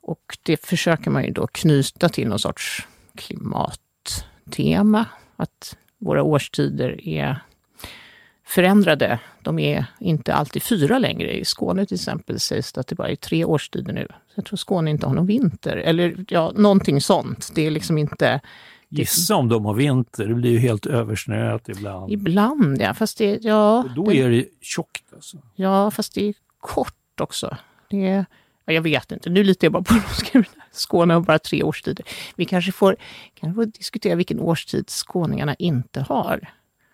Och 0.02 0.38
det 0.44 0.66
försöker 0.66 1.12
man 1.12 1.24
ju 1.24 1.32
då 1.32 1.48
knyta 1.48 2.10
till 2.10 2.28
någon 2.28 2.40
sorts 2.40 2.88
klimattema. 3.16 5.06
Att 5.36 5.78
våra 5.98 6.24
årstider 6.24 7.08
är 7.08 7.40
förändrade. 8.46 9.20
De 9.42 9.60
är 9.60 9.86
inte 10.00 10.34
alltid 10.34 10.64
fyra 10.64 11.00
längre. 11.00 11.38
I 11.40 11.46
Skåne 11.46 11.86
till 11.86 11.96
exempel 11.96 12.40
sägs 12.40 12.74
det 12.74 12.82
att 12.82 12.88
det 12.88 12.96
bara 12.96 13.10
är 13.10 13.16
tre 13.16 13.46
årstider 13.46 13.94
nu. 13.94 14.08
jag 14.36 14.46
tror 14.46 14.58
Skåne 14.58 14.90
inte 14.90 15.08
har 15.08 15.14
någon 15.14 15.26
vinter, 15.26 15.78
eller 15.78 16.26
ja, 16.28 16.54
någonting 16.56 17.02
sånt. 17.02 17.52
Det 17.56 17.68
är 17.68 17.72
liksom 17.72 17.98
inte... 17.98 18.42
Gissa 18.90 19.36
om 19.36 19.50
de 19.50 19.66
har 19.66 19.74
vinter, 19.74 20.26
det 20.28 20.34
blir 20.34 20.52
ju 20.52 20.60
helt 20.60 20.86
översnöat 20.86 21.70
ibland. 21.70 22.12
Ibland 22.12 22.82
ja, 22.82 22.94
fast 22.94 23.18
det... 23.18 23.40
Ja, 23.44 23.84
Och 23.84 23.96
då 23.96 24.14
är 24.14 24.30
det 24.30 24.46
tjockt 24.62 25.14
alltså. 25.14 25.38
Ja, 25.56 25.92
fast 25.92 26.16
det 26.16 26.34
kort 26.68 27.22
också. 27.22 27.58
Det 27.90 28.08
är, 28.08 28.26
jag 28.66 28.82
vet 28.82 29.12
inte, 29.12 29.30
nu 29.30 29.44
litar 29.44 29.66
jag 29.66 29.72
bara 29.72 29.84
på 29.84 29.94
att 30.40 30.48
Skåne 30.72 31.14
har 31.14 31.22
bara 31.22 31.40
tre 31.40 31.64
årstider. 31.64 32.06
Vi 32.36 32.46
kanske 32.46 32.72
får, 32.72 32.96
kanske 33.34 33.56
får 33.56 33.66
diskutera 33.66 34.16
vilken 34.16 34.40
årstid 34.40 34.90
skåningarna 34.90 35.56
inte 35.56 36.02
har. 36.02 36.50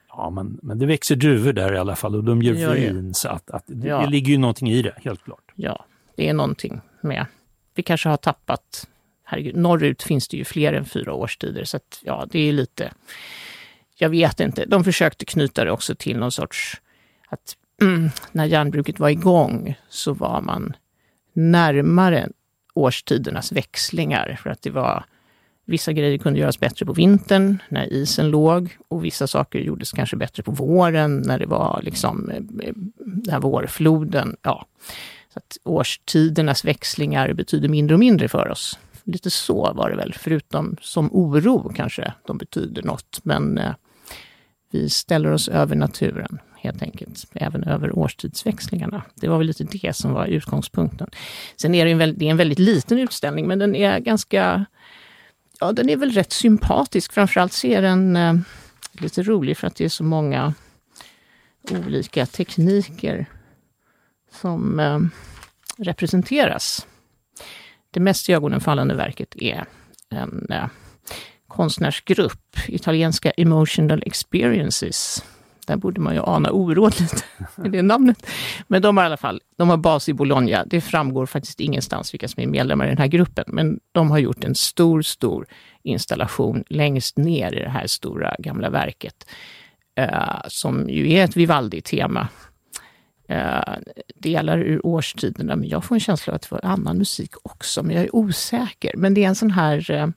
Ja, 0.10 0.30
men, 0.30 0.60
men 0.62 0.80
det 0.80 0.86
växer 0.86 1.16
druvor 1.16 1.54
där 1.54 1.74
i 1.74 1.78
alla 1.78 1.96
fall 1.96 2.16
och 2.16 2.24
de 2.24 2.42
gör 2.42 2.56
ja, 2.56 2.72
vin, 2.72 3.14
så 3.14 3.30
att, 3.30 3.52
att 3.52 3.64
det, 3.68 3.88
ja. 3.88 4.02
det 4.02 4.10
ligger 4.10 4.32
ju 4.32 4.38
någonting 4.38 4.72
i 4.72 4.82
det, 4.82 4.94
helt 5.04 5.24
klart. 5.24 5.52
Ja, 5.56 5.86
det 6.16 6.30
är 6.30 6.34
någonting 6.34 6.82
med. 7.02 7.26
Vi 7.76 7.84
kanske 7.84 8.10
har 8.10 8.18
tappat, 8.18 8.88
herregud, 9.24 9.56
norrut 9.56 10.04
finns 10.04 10.28
det 10.28 10.38
ju 10.38 10.44
fler 10.44 10.74
än 10.74 10.86
fyra 10.86 11.14
årstider, 11.14 11.64
så 11.64 11.78
att 11.78 12.02
ja, 12.04 12.28
det 12.32 12.40
är 12.40 12.54
lite, 12.54 12.94
jag 13.96 14.10
vet 14.10 14.40
inte. 14.40 14.66
De 14.66 14.84
försökte 14.84 15.26
knyta 15.26 15.66
det 15.66 15.72
också 15.72 15.96
till 15.96 16.18
någon 16.18 16.32
sorts, 16.32 16.82
att 17.30 17.56
när 18.32 18.46
järnbruket 18.46 19.00
var 19.00 19.10
igång 19.10 19.76
så 19.90 20.14
var 20.14 20.42
man 20.42 20.74
närmare 21.34 22.30
årstidernas 22.74 23.52
växlingar 23.52 24.40
för 24.44 24.50
att 24.50 24.62
det 24.62 24.70
var 24.70 25.06
Vissa 25.66 25.94
grejer 25.94 26.18
kunde 26.18 26.40
göras 26.40 26.60
bättre 26.60 26.86
på 26.86 26.94
vintern 26.94 27.62
när 27.70 27.94
isen 27.94 28.30
låg 28.30 28.78
och 28.88 29.06
vissa 29.06 29.28
saker 29.28 29.60
gjordes 29.60 29.92
kanske 29.92 30.16
bättre 30.16 30.44
på 30.44 30.52
våren 30.52 31.18
när 31.26 31.40
det 31.40 31.46
var 31.46 31.80
liksom 31.84 32.30
eh, 32.30 32.38
eh, 32.68 32.74
den 32.98 33.32
här 33.32 33.40
vårfloden. 33.40 34.36
Ja. 34.42 34.66
Så 35.34 35.40
att 35.40 35.58
årstidernas 35.64 36.66
växlingar 36.66 37.34
betyder 37.34 37.70
mindre 37.70 37.94
och 37.96 38.00
mindre 38.00 38.28
för 38.28 38.48
oss. 38.48 38.80
Lite 39.04 39.30
så 39.30 39.74
var 39.74 39.90
det 39.90 39.96
väl, 39.96 40.14
förutom 40.14 40.78
som 40.82 41.10
oro 41.12 41.74
kanske 41.76 42.14
de 42.28 42.38
betyder 42.38 42.84
något. 42.84 43.20
Men 43.24 43.58
eh, 43.58 43.74
vi 44.72 44.90
ställer 44.90 45.32
oss 45.32 45.48
över 45.48 45.76
naturen 45.76 46.40
helt 46.64 46.82
enkelt, 46.82 47.26
även 47.34 47.64
över 47.64 48.00
årstidsväxlingarna. 48.00 49.02
Det 49.16 49.28
var 49.28 49.38
väl 49.38 49.48
lite 49.48 49.64
det 49.64 49.96
som 49.96 50.14
var 50.14 50.26
utgångspunkten. 50.26 51.10
Sen 51.56 51.76
är 51.76 51.86
det 51.86 51.92
en, 51.92 51.98
väldigt, 51.98 52.20
det 52.20 52.26
är 52.26 52.30
en 52.30 52.38
väldigt 52.38 52.60
liten 52.60 53.00
utställning, 53.00 53.48
men 53.48 53.60
den 53.60 53.76
är 53.76 54.00
ganska, 54.00 54.66
ja 55.60 55.72
den 55.72 55.90
är 55.90 55.98
väl 55.98 56.12
rätt 56.12 56.32
sympatisk. 56.32 57.14
Framförallt 57.14 57.54
så 57.54 57.68
är 57.68 57.82
den 57.82 58.16
eh, 58.16 58.34
lite 58.92 59.24
rolig 59.24 59.58
för 59.58 59.68
att 59.68 59.76
det 59.76 59.86
är 59.86 59.90
så 59.90 60.04
många 60.04 60.54
olika 61.72 62.26
tekniker 62.26 63.26
som 64.32 64.80
eh, 64.80 65.00
representeras. 65.78 66.88
Det 67.92 68.00
mest 68.00 68.30
iögonenfallande 68.30 68.96
verket 68.96 69.36
är 69.36 69.66
en 70.10 70.48
eh, 70.50 70.68
konstnärsgrupp, 71.48 72.58
italienska 72.68 73.32
Emotional 73.32 74.04
Experiences. 74.06 75.24
Där 75.66 75.76
borde 75.76 76.02
man 76.02 76.14
ju 76.14 76.22
ana 76.24 76.52
oråd 76.52 77.00
lite 77.00 77.24
med 77.56 77.72
det 77.72 77.82
namnet. 77.82 78.28
Men 78.68 78.82
de 78.82 78.98
har 78.98 79.04
i 79.04 79.08
alla 79.08 79.18
fall, 79.18 79.42
de 79.58 79.70
har 79.70 79.78
bas 79.78 80.10
i 80.10 80.14
Bologna. 80.14 80.66
Det 80.66 80.82
framgår 80.82 81.26
faktiskt 81.26 81.60
ingenstans 81.60 82.14
vilka 82.14 82.28
som 82.28 82.44
är 82.44 82.48
medlemmar 82.48 82.86
i 82.86 82.90
den 82.90 82.98
här 82.98 83.08
gruppen, 83.08 83.44
men 83.48 83.80
de 83.92 84.12
har 84.12 84.18
gjort 84.18 84.44
en 84.44 84.56
stor, 84.56 85.02
stor 85.02 85.46
installation 85.84 86.64
längst 86.68 87.18
ner 87.18 87.54
i 87.54 87.60
det 87.60 87.70
här 87.70 87.88
stora 87.88 88.36
gamla 88.40 88.70
verket, 88.70 89.28
eh, 89.96 90.42
som 90.48 90.90
ju 90.90 91.12
är 91.14 91.24
ett 91.24 91.38
Vivaldi-tema. 91.38 92.28
Eh, 93.28 93.74
delar 94.16 94.58
ur 94.60 94.86
årstiderna, 94.86 95.56
men 95.56 95.70
jag 95.70 95.84
får 95.84 95.96
en 95.96 96.00
känsla 96.00 96.32
av 96.32 96.36
att 96.36 96.42
det 96.42 96.52
var 96.52 96.66
annan 96.66 96.98
musik 96.98 97.32
också, 97.44 97.84
men 97.84 97.96
jag 97.96 98.06
är 98.06 98.16
osäker. 98.16 98.92
Men 98.98 99.14
det 99.14 99.24
är 99.24 99.28
en 99.28 99.36
sån 99.36 99.52
här 99.52 99.92
eh, 99.92 100.08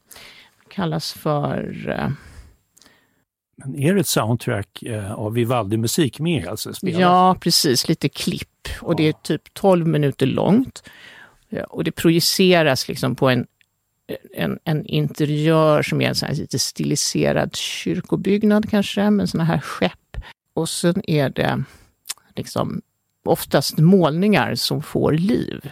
kallas 0.68 1.12
för... 1.12 1.88
Eh, 1.88 2.10
men 3.56 3.76
är 3.76 3.94
det 3.94 4.00
ett 4.00 4.06
soundtrack 4.06 4.82
eh, 4.82 5.12
av 5.12 5.32
Vivaldi-musik 5.32 6.18
med? 6.18 6.48
Alltså, 6.48 6.72
ja, 6.82 7.36
precis. 7.40 7.88
Lite 7.88 8.08
klipp. 8.08 8.68
Och 8.80 8.92
ja. 8.92 8.96
det 8.96 9.08
är 9.08 9.12
typ 9.12 9.54
12 9.54 9.86
minuter 9.86 10.26
långt. 10.26 10.82
Och 11.68 11.84
det 11.84 11.92
projiceras 11.92 12.88
liksom 12.88 13.14
på 13.14 13.28
en, 13.28 13.46
en, 14.34 14.58
en 14.64 14.86
interiör 14.86 15.82
som 15.82 16.00
är 16.00 16.08
en 16.08 16.14
sån 16.14 16.28
lite 16.28 16.58
stiliserad 16.58 17.56
kyrkobyggnad 17.56 18.70
kanske, 18.70 19.10
med 19.10 19.28
såna 19.28 19.44
här 19.44 19.60
skepp. 19.60 20.16
Och 20.54 20.68
sen 20.68 21.10
är 21.10 21.30
det 21.30 21.62
liksom 22.36 22.82
oftast 23.24 23.78
målningar 23.78 24.54
som 24.54 24.82
får 24.82 25.12
liv. 25.12 25.70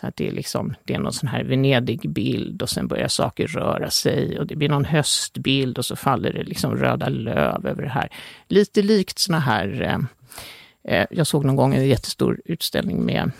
Så 0.00 0.06
att 0.06 0.16
det 0.16 0.28
är 0.28 0.32
liksom, 0.32 0.74
det 0.84 0.94
är 0.94 0.98
någon 0.98 1.12
sån 1.12 1.28
här 1.28 1.44
Venedigbild 1.44 2.62
och 2.62 2.70
sen 2.70 2.88
börjar 2.88 3.08
saker 3.08 3.46
röra 3.46 3.90
sig 3.90 4.38
och 4.38 4.46
det 4.46 4.56
blir 4.56 4.68
någon 4.68 4.84
höstbild 4.84 5.78
och 5.78 5.84
så 5.84 5.96
faller 5.96 6.32
det 6.32 6.44
liksom 6.44 6.76
röda 6.76 7.08
löv 7.08 7.66
över 7.66 7.82
det 7.82 7.88
här. 7.88 8.08
Lite 8.48 8.82
likt 8.82 9.18
såna 9.18 9.38
här, 9.38 9.82
eh, 9.82 10.98
eh 10.98 11.06
jag 11.10 11.26
såg 11.26 11.44
någon 11.44 11.56
gång 11.56 11.74
en 11.74 11.86
jättestor 11.86 12.40
utställning 12.44 13.04
med 13.04 13.30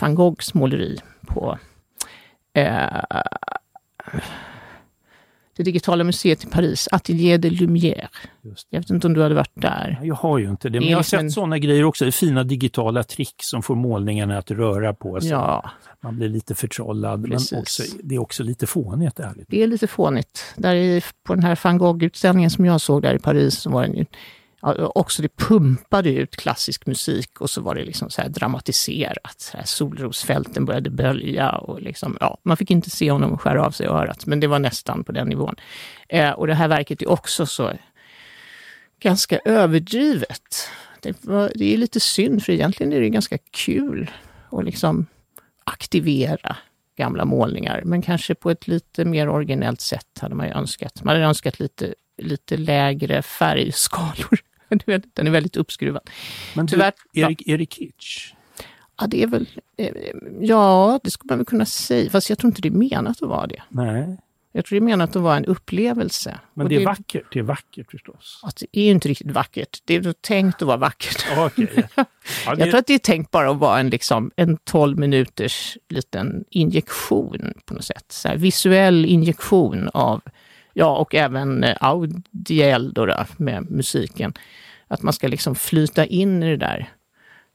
van 0.00 0.14
Goghs 0.14 0.54
måleri 0.54 0.98
på 1.26 1.58
eh, 2.52 3.02
det 5.56 5.62
digitala 5.62 6.04
museet 6.04 6.44
i 6.44 6.46
Paris, 6.46 6.88
Atelier 6.92 7.38
de 7.38 7.50
Lumière. 7.50 8.08
Jag 8.70 8.80
vet 8.80 8.90
inte 8.90 9.06
om 9.06 9.14
du 9.14 9.22
hade 9.22 9.34
varit 9.34 9.52
där? 9.54 10.00
Jag 10.02 10.14
har 10.14 10.38
ju 10.38 10.50
inte 10.50 10.68
det, 10.68 10.80
men 10.80 10.88
jag 10.88 10.96
har 10.96 11.00
liksom 11.00 11.18
sett 11.18 11.24
en... 11.24 11.30
sådana 11.30 11.58
grejer 11.58 11.84
också, 11.84 12.10
fina 12.10 12.44
digitala 12.44 13.02
trick 13.02 13.34
som 13.38 13.62
får 13.62 13.74
målningarna 13.74 14.38
att 14.38 14.50
röra 14.50 14.94
på 14.94 15.20
sig. 15.20 15.30
Ja. 15.30 15.70
Man 16.00 16.16
blir 16.16 16.28
lite 16.28 16.54
förtrollad, 16.54 17.30
Precis. 17.30 17.52
men 17.52 17.60
också, 17.60 17.82
det 18.02 18.14
är 18.14 18.18
också 18.18 18.42
lite 18.42 18.66
fånigt. 18.66 19.20
Ärligt. 19.20 19.46
Det 19.48 19.62
är 19.62 19.66
lite 19.66 19.86
fånigt. 19.86 20.54
Där 20.56 20.74
i, 20.74 21.02
på 21.22 21.34
den 21.34 21.44
här 21.44 21.58
van 21.64 21.78
Gogh-utställningen 21.78 22.50
som 22.50 22.64
jag 22.64 22.80
såg 22.80 23.02
där 23.02 23.14
i 23.14 23.18
Paris 23.18 23.54
så 23.54 23.70
var 23.70 23.82
den 23.82 23.96
ju 23.96 24.04
också 24.72 25.22
det 25.22 25.36
pumpade 25.36 26.10
ut 26.10 26.36
klassisk 26.36 26.86
musik 26.86 27.40
och 27.40 27.50
så 27.50 27.60
var 27.60 27.74
det 27.74 27.84
liksom 27.84 28.10
så 28.10 28.22
här 28.22 28.28
dramatiserat. 28.28 29.40
Så 29.40 29.56
här 29.56 29.64
solrosfälten 29.64 30.64
började 30.64 30.90
bölja 30.90 31.50
och 31.50 31.82
liksom, 31.82 32.16
ja, 32.20 32.38
man 32.42 32.56
fick 32.56 32.70
inte 32.70 32.90
se 32.90 33.10
honom 33.10 33.38
skära 33.38 33.66
av 33.66 33.70
sig 33.70 33.86
örat, 33.86 34.26
men 34.26 34.40
det 34.40 34.46
var 34.46 34.58
nästan 34.58 35.04
på 35.04 35.12
den 35.12 35.28
nivån. 35.28 35.54
Eh, 36.08 36.30
och 36.30 36.46
det 36.46 36.54
här 36.54 36.68
verket 36.68 37.02
är 37.02 37.10
också 37.10 37.46
så 37.46 37.72
ganska 39.00 39.38
överdrivet. 39.44 40.68
Det, 41.00 41.24
var, 41.24 41.52
det 41.54 41.74
är 41.74 41.78
lite 41.78 42.00
synd, 42.00 42.42
för 42.42 42.52
egentligen 42.52 42.92
är 42.92 43.00
det 43.00 43.08
ganska 43.08 43.38
kul 43.50 44.10
att 44.50 44.64
liksom 44.64 45.06
aktivera 45.64 46.56
gamla 46.96 47.24
målningar, 47.24 47.82
men 47.84 48.02
kanske 48.02 48.34
på 48.34 48.50
ett 48.50 48.68
lite 48.68 49.04
mer 49.04 49.28
originellt 49.28 49.80
sätt 49.80 50.18
hade 50.20 50.34
man 50.34 50.46
ju 50.46 50.52
önskat. 50.52 51.04
Man 51.04 51.14
hade 51.14 51.26
önskat 51.26 51.60
lite, 51.60 51.94
lite 52.22 52.56
lägre 52.56 53.22
färgskalor 53.22 54.38
Den 55.14 55.26
är 55.26 55.30
väldigt 55.30 55.56
uppskruvad. 55.56 56.10
Men 56.54 56.66
du, 56.66 56.70
Tyvärr, 56.70 56.92
är, 57.14 57.28
det, 57.28 57.52
är 57.52 57.58
det 57.58 57.66
kitsch? 57.66 58.32
Ja, 59.00 59.06
det 59.06 59.22
är 59.22 59.26
väl... 59.26 59.48
Eh, 59.76 59.88
ja, 60.40 61.00
det 61.04 61.10
skulle 61.10 61.28
man 61.32 61.38
väl 61.38 61.46
kunna 61.46 61.66
säga. 61.66 62.10
Fast 62.10 62.28
jag 62.28 62.38
tror 62.38 62.48
inte 62.48 62.62
det 62.62 62.68
är 62.68 62.72
menat 62.72 63.22
att 63.22 63.28
vara 63.28 63.46
det. 63.46 63.62
Nej. 63.68 64.18
Jag 64.56 64.64
tror 64.64 64.80
det 64.80 64.84
är 64.84 64.84
menat 64.84 65.16
att 65.16 65.22
vara 65.22 65.36
en 65.36 65.44
upplevelse. 65.44 66.38
Men 66.54 66.68
det 66.68 66.74
är, 66.74 66.78
det 66.78 66.84
är 66.84 66.86
vackert, 66.86 67.32
det 67.32 67.38
är 67.38 67.42
vackert 67.42 67.90
förstås. 67.90 68.40
Alltså, 68.42 68.66
det 68.72 68.80
är 68.80 68.90
inte 68.90 69.08
riktigt 69.08 69.30
vackert. 69.30 69.78
Det 69.84 69.94
är 69.94 70.12
tänkt 70.12 70.62
att 70.62 70.68
vara 70.68 70.76
vackert. 70.76 71.26
Okay. 71.38 71.66
Ja, 72.46 72.54
det... 72.54 72.60
Jag 72.60 72.70
tror 72.70 72.78
att 72.78 72.86
det 72.86 72.94
är 72.94 72.98
tänkt 72.98 73.30
bara 73.30 73.50
att 73.50 73.56
vara 73.56 73.80
en, 73.80 73.90
liksom, 73.90 74.30
en 74.36 74.56
12 74.56 74.98
minuters 74.98 75.78
liten 75.88 76.44
injektion 76.50 77.54
på 77.64 77.74
något 77.74 77.84
sätt. 77.84 78.04
Så 78.08 78.28
här, 78.28 78.36
visuell 78.36 79.04
injektion 79.04 79.88
av, 79.94 80.20
ja 80.74 80.96
och 80.96 81.14
även 81.14 81.64
eh, 81.64 81.76
audiell 81.80 82.92
då, 82.92 83.06
då 83.06 83.24
med 83.36 83.70
musiken. 83.70 84.32
Att 84.88 85.02
man 85.02 85.12
ska 85.12 85.28
liksom 85.28 85.54
flyta 85.54 86.06
in 86.06 86.42
i 86.42 86.50
det 86.50 86.56
där. 86.56 86.92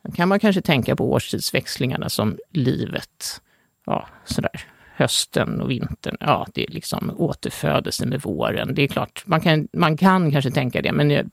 Då 0.04 0.12
kan 0.12 0.30
man 0.30 0.40
kanske 0.40 0.62
tänka 0.62 0.96
på 0.96 1.12
årstidsväxlingarna 1.12 2.10
som 2.10 2.38
livet. 2.52 3.42
Ja, 3.86 4.08
sådär. 4.26 4.62
Hösten 4.96 5.62
och 5.62 5.72
vintern, 5.72 6.18
ja 6.20 6.48
det 6.54 6.64
är 6.64 6.72
liksom 6.72 7.14
återfödelsen 7.18 8.10
med 8.10 8.22
våren. 8.22 8.76
Det 8.76 8.82
är 8.82 8.88
klart, 8.88 9.24
man 9.26 9.42
kan, 9.42 9.68
man 9.74 9.98
kan 9.98 10.32
kanske 10.32 10.52
tänka 10.52 10.82
det, 10.82 10.92
men 10.92 11.10
jag 11.10 11.20
är 11.20 11.30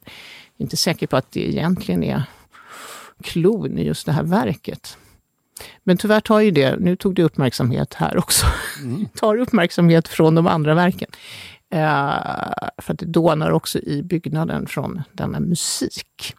inte 0.56 0.76
säker 0.76 1.06
på 1.06 1.16
att 1.16 1.32
det 1.32 1.48
egentligen 1.48 2.04
är 2.04 2.22
klon 3.22 3.78
i 3.78 3.84
just 3.84 4.06
det 4.06 4.12
här 4.12 4.22
verket. 4.22 4.98
Men 5.84 5.96
tyvärr 5.96 6.20
tar 6.20 6.40
ju 6.40 6.50
det, 6.50 6.76
nu 6.80 6.96
tog 6.96 7.14
det 7.14 7.22
uppmärksamhet 7.22 7.94
här 7.94 8.16
också, 8.16 8.46
mm. 8.82 9.08
tar 9.14 9.36
uppmärksamhet 9.36 10.08
från 10.08 10.34
de 10.34 10.46
andra 10.46 10.74
verken. 10.74 11.10
Eh, 11.70 12.52
för 12.78 12.92
att 12.92 12.98
det 12.98 13.06
dånar 13.06 13.50
också 13.50 13.78
i 13.78 14.02
byggnaden 14.02 14.66
från 14.66 15.02
denna 15.12 15.40
musik. 15.40 16.34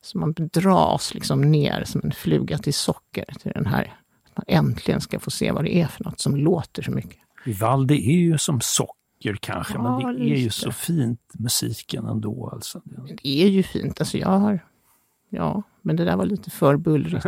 Så 0.00 0.18
man 0.18 0.34
dras 0.36 1.14
liksom 1.14 1.40
ner 1.40 1.84
som 1.84 2.00
en 2.04 2.12
fluga 2.12 2.58
till 2.58 2.74
socker 2.74 3.24
till 3.40 3.52
den 3.54 3.66
här, 3.66 3.96
att 4.24 4.36
man 4.36 4.44
äntligen 4.48 5.00
ska 5.00 5.18
få 5.18 5.30
se 5.30 5.52
vad 5.52 5.64
det 5.64 5.76
är 5.76 5.86
för 5.86 6.04
något 6.04 6.20
som 6.20 6.36
låter 6.36 6.82
så 6.82 6.90
mycket. 6.90 7.18
Vivaldi 7.44 7.94
är 7.94 8.18
ju 8.18 8.38
som 8.38 8.60
socker 8.60 9.36
kanske, 9.40 9.74
ja, 9.74 9.98
men 9.98 10.16
det 10.16 10.30
är 10.30 10.38
ju 10.38 10.50
så 10.50 10.72
fint 10.72 11.20
musiken 11.32 12.06
ändå. 12.06 12.50
Alltså. 12.52 12.82
Det 13.22 13.42
är 13.42 13.48
ju 13.48 13.62
fint, 13.62 14.00
alltså 14.00 14.18
jag 14.18 14.28
har, 14.28 14.66
ja, 15.28 15.62
men 15.82 15.96
det 15.96 16.04
där 16.04 16.16
var 16.16 16.24
lite 16.24 16.50
för 16.50 16.76
bullrigt. 16.76 17.26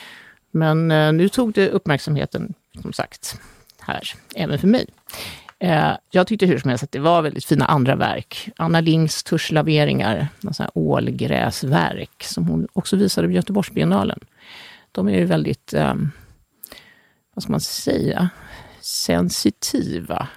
men 0.50 0.90
eh, 0.90 1.12
nu 1.12 1.28
tog 1.28 1.52
det 1.52 1.70
uppmärksamheten, 1.70 2.54
som 2.82 2.92
sagt, 2.92 3.40
här, 3.78 4.14
även 4.34 4.58
för 4.58 4.68
mig. 4.68 4.86
Eh, 5.66 5.96
jag 6.10 6.26
tyckte 6.26 6.46
hur 6.46 6.58
som 6.58 6.68
helst 6.68 6.84
att 6.84 6.92
det 6.92 6.98
var 6.98 7.22
väldigt 7.22 7.44
fina 7.44 7.64
andra 7.64 7.96
verk. 7.96 8.48
Anna 8.56 8.80
Lings 8.80 9.22
tuschlaveringar, 9.22 10.28
ålgräsverk, 10.74 12.22
som 12.22 12.48
hon 12.48 12.68
också 12.72 12.96
visade 12.96 13.28
på 13.28 13.32
Göteborgsbiennalen. 13.32 14.18
De 14.92 15.08
är 15.08 15.18
ju 15.18 15.24
väldigt, 15.24 15.72
eh, 15.72 15.94
vad 17.34 17.42
ska 17.42 17.52
man 17.52 17.60
säga, 17.60 18.28
sensitiva. 18.80 20.28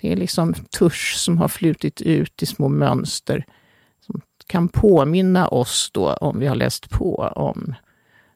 Det 0.00 0.12
är 0.12 0.16
liksom 0.16 0.54
tusch 0.54 1.14
som 1.16 1.38
har 1.38 1.48
flutit 1.48 2.00
ut 2.00 2.42
i 2.42 2.46
små 2.46 2.68
mönster 2.68 3.44
som 4.06 4.20
kan 4.46 4.68
påminna 4.68 5.48
oss 5.48 5.90
då, 5.92 6.12
om 6.12 6.38
vi 6.38 6.46
har 6.46 6.56
läst 6.56 6.90
på, 6.90 7.14
om 7.36 7.74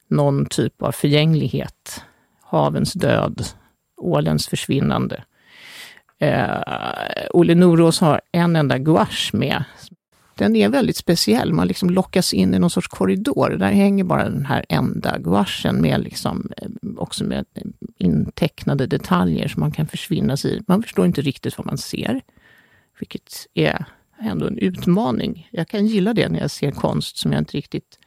någon 0.09 0.47
typ 0.47 0.83
av 0.83 0.93
förgänglighet. 0.93 2.03
Havens 2.41 2.93
död, 2.93 3.45
ålens 3.97 4.49
försvinnande. 4.49 5.25
Eh, 6.19 7.27
Olle 7.31 7.55
Norås 7.55 8.01
har 8.01 8.21
en 8.33 8.57
enda 8.57 8.79
gouache 8.79 9.31
med. 9.33 9.65
Den 10.35 10.57
är 10.57 10.69
väldigt 10.69 10.97
speciell, 10.97 11.53
man 11.53 11.69
liksom 11.69 11.91
lockas 11.91 12.35
in 12.35 12.55
i 12.55 12.59
någon 12.59 12.71
sorts 12.71 12.89
korridor. 12.89 13.51
Där 13.51 13.71
hänger 13.71 14.05
bara 14.05 14.25
den 14.25 14.47
här 14.47 14.65
enda 14.69 15.19
gouachen 15.19 15.81
med 15.81 16.01
liksom, 16.01 16.51
eh, 16.57 16.69
också 16.97 17.25
med 17.25 17.45
eh, 17.55 17.63
intecknade 17.99 18.87
detaljer 18.87 19.49
som 19.49 19.61
man 19.61 19.73
kan 19.73 19.87
försvinna 19.87 20.37
sig 20.37 20.57
i. 20.57 20.63
Man 20.67 20.83
förstår 20.83 21.07
inte 21.07 21.21
riktigt 21.21 21.59
vad 21.59 21.67
man 21.67 21.79
ser, 21.79 22.21
vilket 22.99 23.47
är 23.55 23.85
ändå 24.21 24.47
en 24.47 24.59
utmaning. 24.59 25.49
Jag 25.53 25.69
kan 25.69 25.87
gilla 25.87 26.15
det 26.15 26.29
när 26.29 26.41
jag 26.41 26.51
ser 26.51 26.71
konst 26.71 27.17
som 27.17 27.33
jag 27.33 27.41
inte 27.41 27.57
riktigt... 27.57 27.99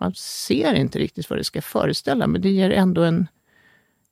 Man 0.00 0.14
ser 0.14 0.74
inte 0.74 0.98
riktigt 0.98 1.30
vad 1.30 1.38
det 1.38 1.44
ska 1.44 1.62
föreställa, 1.62 2.26
men 2.26 2.40
det 2.40 2.50
ger 2.50 2.70
ändå 2.70 3.02
en... 3.02 3.26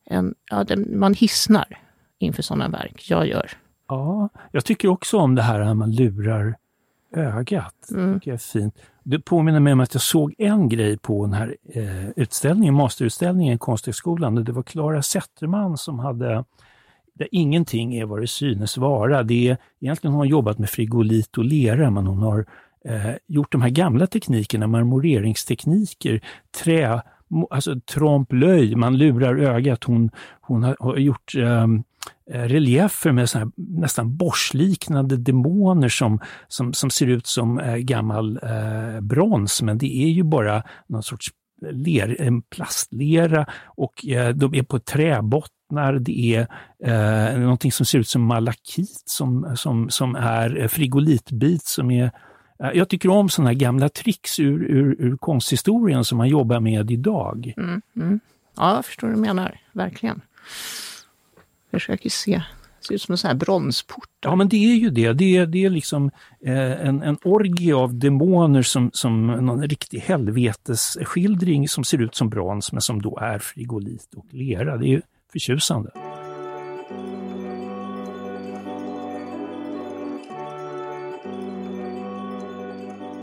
en 0.05 0.35
ja, 0.51 0.65
den, 0.65 0.99
man 0.99 1.15
hissnar 1.15 1.79
inför 2.21 2.43
sådana 2.43 2.69
verk. 2.69 3.07
Jag 3.09 3.27
gör. 3.27 3.51
Ja, 3.89 4.29
jag 4.53 4.65
tycker 4.65 4.89
också 4.89 5.19
om 5.19 5.35
det 5.35 5.43
här 5.43 5.61
att 5.61 5.77
man 5.77 5.93
lurar 5.93 6.55
ögat. 7.17 7.91
Mm. 7.91 8.21
Det 8.25 8.31
är 8.31 8.37
fint. 8.37 8.75
Det 9.03 9.19
påminner 9.19 9.61
mig 9.61 9.73
om 9.73 9.81
att 9.81 9.95
jag 9.95 10.03
såg 10.03 10.35
en 10.39 10.69
grej 10.69 10.99
på 10.99 11.27
den 11.27 11.33
här 11.33 11.57
eh, 11.75 12.09
utställningen, 12.17 12.75
masterutställningen 12.75 13.55
i 13.55 13.59
Konsthögskolan. 13.59 14.45
Det 14.45 14.53
var 14.53 14.63
Klara 14.63 15.03
Zetterman 15.03 15.79
som 15.79 15.99
hade 15.99 16.45
där 17.21 17.29
ingenting 17.33 17.95
är 17.95 18.05
vad 18.05 18.21
det 18.21 18.27
synes 18.27 18.77
vara. 18.77 19.23
Det 19.23 19.49
är, 19.49 19.57
egentligen 19.81 20.13
har 20.13 20.19
hon 20.19 20.29
jobbat 20.29 20.59
med 20.59 20.71
frigolit 20.71 21.39
och 21.39 21.45
lera, 21.45 21.91
men 21.91 22.07
hon 22.07 22.19
har 22.19 22.47
eh, 22.85 23.13
gjort 23.27 23.53
de 23.53 23.63
här 23.63 23.71
gamla 23.71 24.07
teknikerna, 24.07 24.67
marmoreringstekniker, 24.67 26.21
trä, 26.65 27.03
alltså 27.51 27.81
trompe 27.81 28.77
man 28.77 28.99
lurar 28.99 29.37
ögat. 29.37 29.85
Hon, 29.85 30.11
hon 30.41 30.63
har, 30.63 30.77
har 30.81 30.97
gjort 30.97 31.35
eh, 31.35 31.67
Eh, 32.33 32.43
reliefer 32.43 33.13
med 33.13 33.31
såna 33.31 33.53
nästan 33.57 34.17
borsliknande 34.17 35.17
demoner 35.17 35.89
som, 35.89 36.21
som, 36.49 36.73
som 36.73 36.91
ser 36.91 37.07
ut 37.07 37.27
som 37.27 37.59
eh, 37.59 37.77
gammal 37.77 38.39
eh, 38.43 39.01
brons, 39.01 39.63
men 39.63 39.79
det 39.79 40.03
är 40.05 40.09
ju 40.09 40.23
bara 40.23 40.63
någon 40.89 41.03
sorts 41.03 41.31
ler, 41.71 42.17
en 42.21 42.43
plastlera 42.43 43.47
och 43.65 44.07
eh, 44.07 44.35
de 44.35 44.55
är 44.55 44.63
på 44.63 44.79
träbottnar. 44.79 45.93
Det 45.93 46.37
är 46.37 46.47
eh, 46.85 47.41
någonting 47.41 47.73
som 47.73 47.87
ser 47.87 47.99
ut 47.99 48.09
som 48.09 48.23
malakit 48.23 49.03
som, 49.05 49.53
som, 49.57 49.91
som 49.91 50.17
är 50.17 50.59
eh, 50.59 50.69
frigolitbit 50.69 51.65
som 51.65 51.91
är 51.91 52.11
eh, 52.63 52.71
jag 52.75 52.89
tycker 52.89 53.09
om 53.09 53.29
sådana 53.29 53.55
gamla 53.55 53.89
tricks 53.89 54.39
ur, 54.39 54.63
ur, 54.63 54.97
ur 54.99 55.17
konsthistorien 55.17 56.05
som 56.05 56.19
man 56.19 56.29
jobbar 56.29 56.61
med 56.61 56.91
idag. 56.91 57.55
Mm, 57.57 57.83
mm. 57.97 58.21
Ja, 58.57 58.75
jag 58.75 58.85
förstår 58.85 59.09
vad 59.09 59.17
du 59.17 59.21
menar, 59.21 59.61
verkligen. 59.73 60.21
Jag 61.71 61.81
försöker 61.81 62.11
se 62.11 62.43
det 62.81 62.87
ser 62.87 62.95
ut 62.95 63.03
som 63.03 63.13
en 63.13 63.19
sån 63.19 63.29
här 63.29 63.35
bronsport. 63.35 64.09
Ja, 64.21 64.37
men 64.37 64.49
det 64.49 64.57
är 64.57 64.75
ju 64.75 64.91
det. 64.91 65.13
Det 65.13 65.37
är, 65.37 65.47
det 65.47 65.65
är 65.65 65.71
liksom 65.71 66.11
eh, 66.45 66.87
en, 66.87 67.03
en 67.03 67.17
orgie 67.25 67.75
av 67.75 67.99
demoner 67.99 68.63
som, 68.63 68.91
som 68.93 69.27
någon 69.27 69.63
riktig 69.63 69.99
helvetesskildring 69.99 71.69
som 71.69 71.85
ser 71.85 72.03
ut 72.03 72.15
som 72.15 72.31
brons 72.31 72.73
men 72.73 72.81
som 72.81 73.03
då 73.03 73.19
är 73.19 73.39
frigolit 73.39 74.15
och 74.17 74.27
lera. 74.31 74.77
Det 74.77 74.95
är 74.95 75.03
förtjusande. 75.33 75.91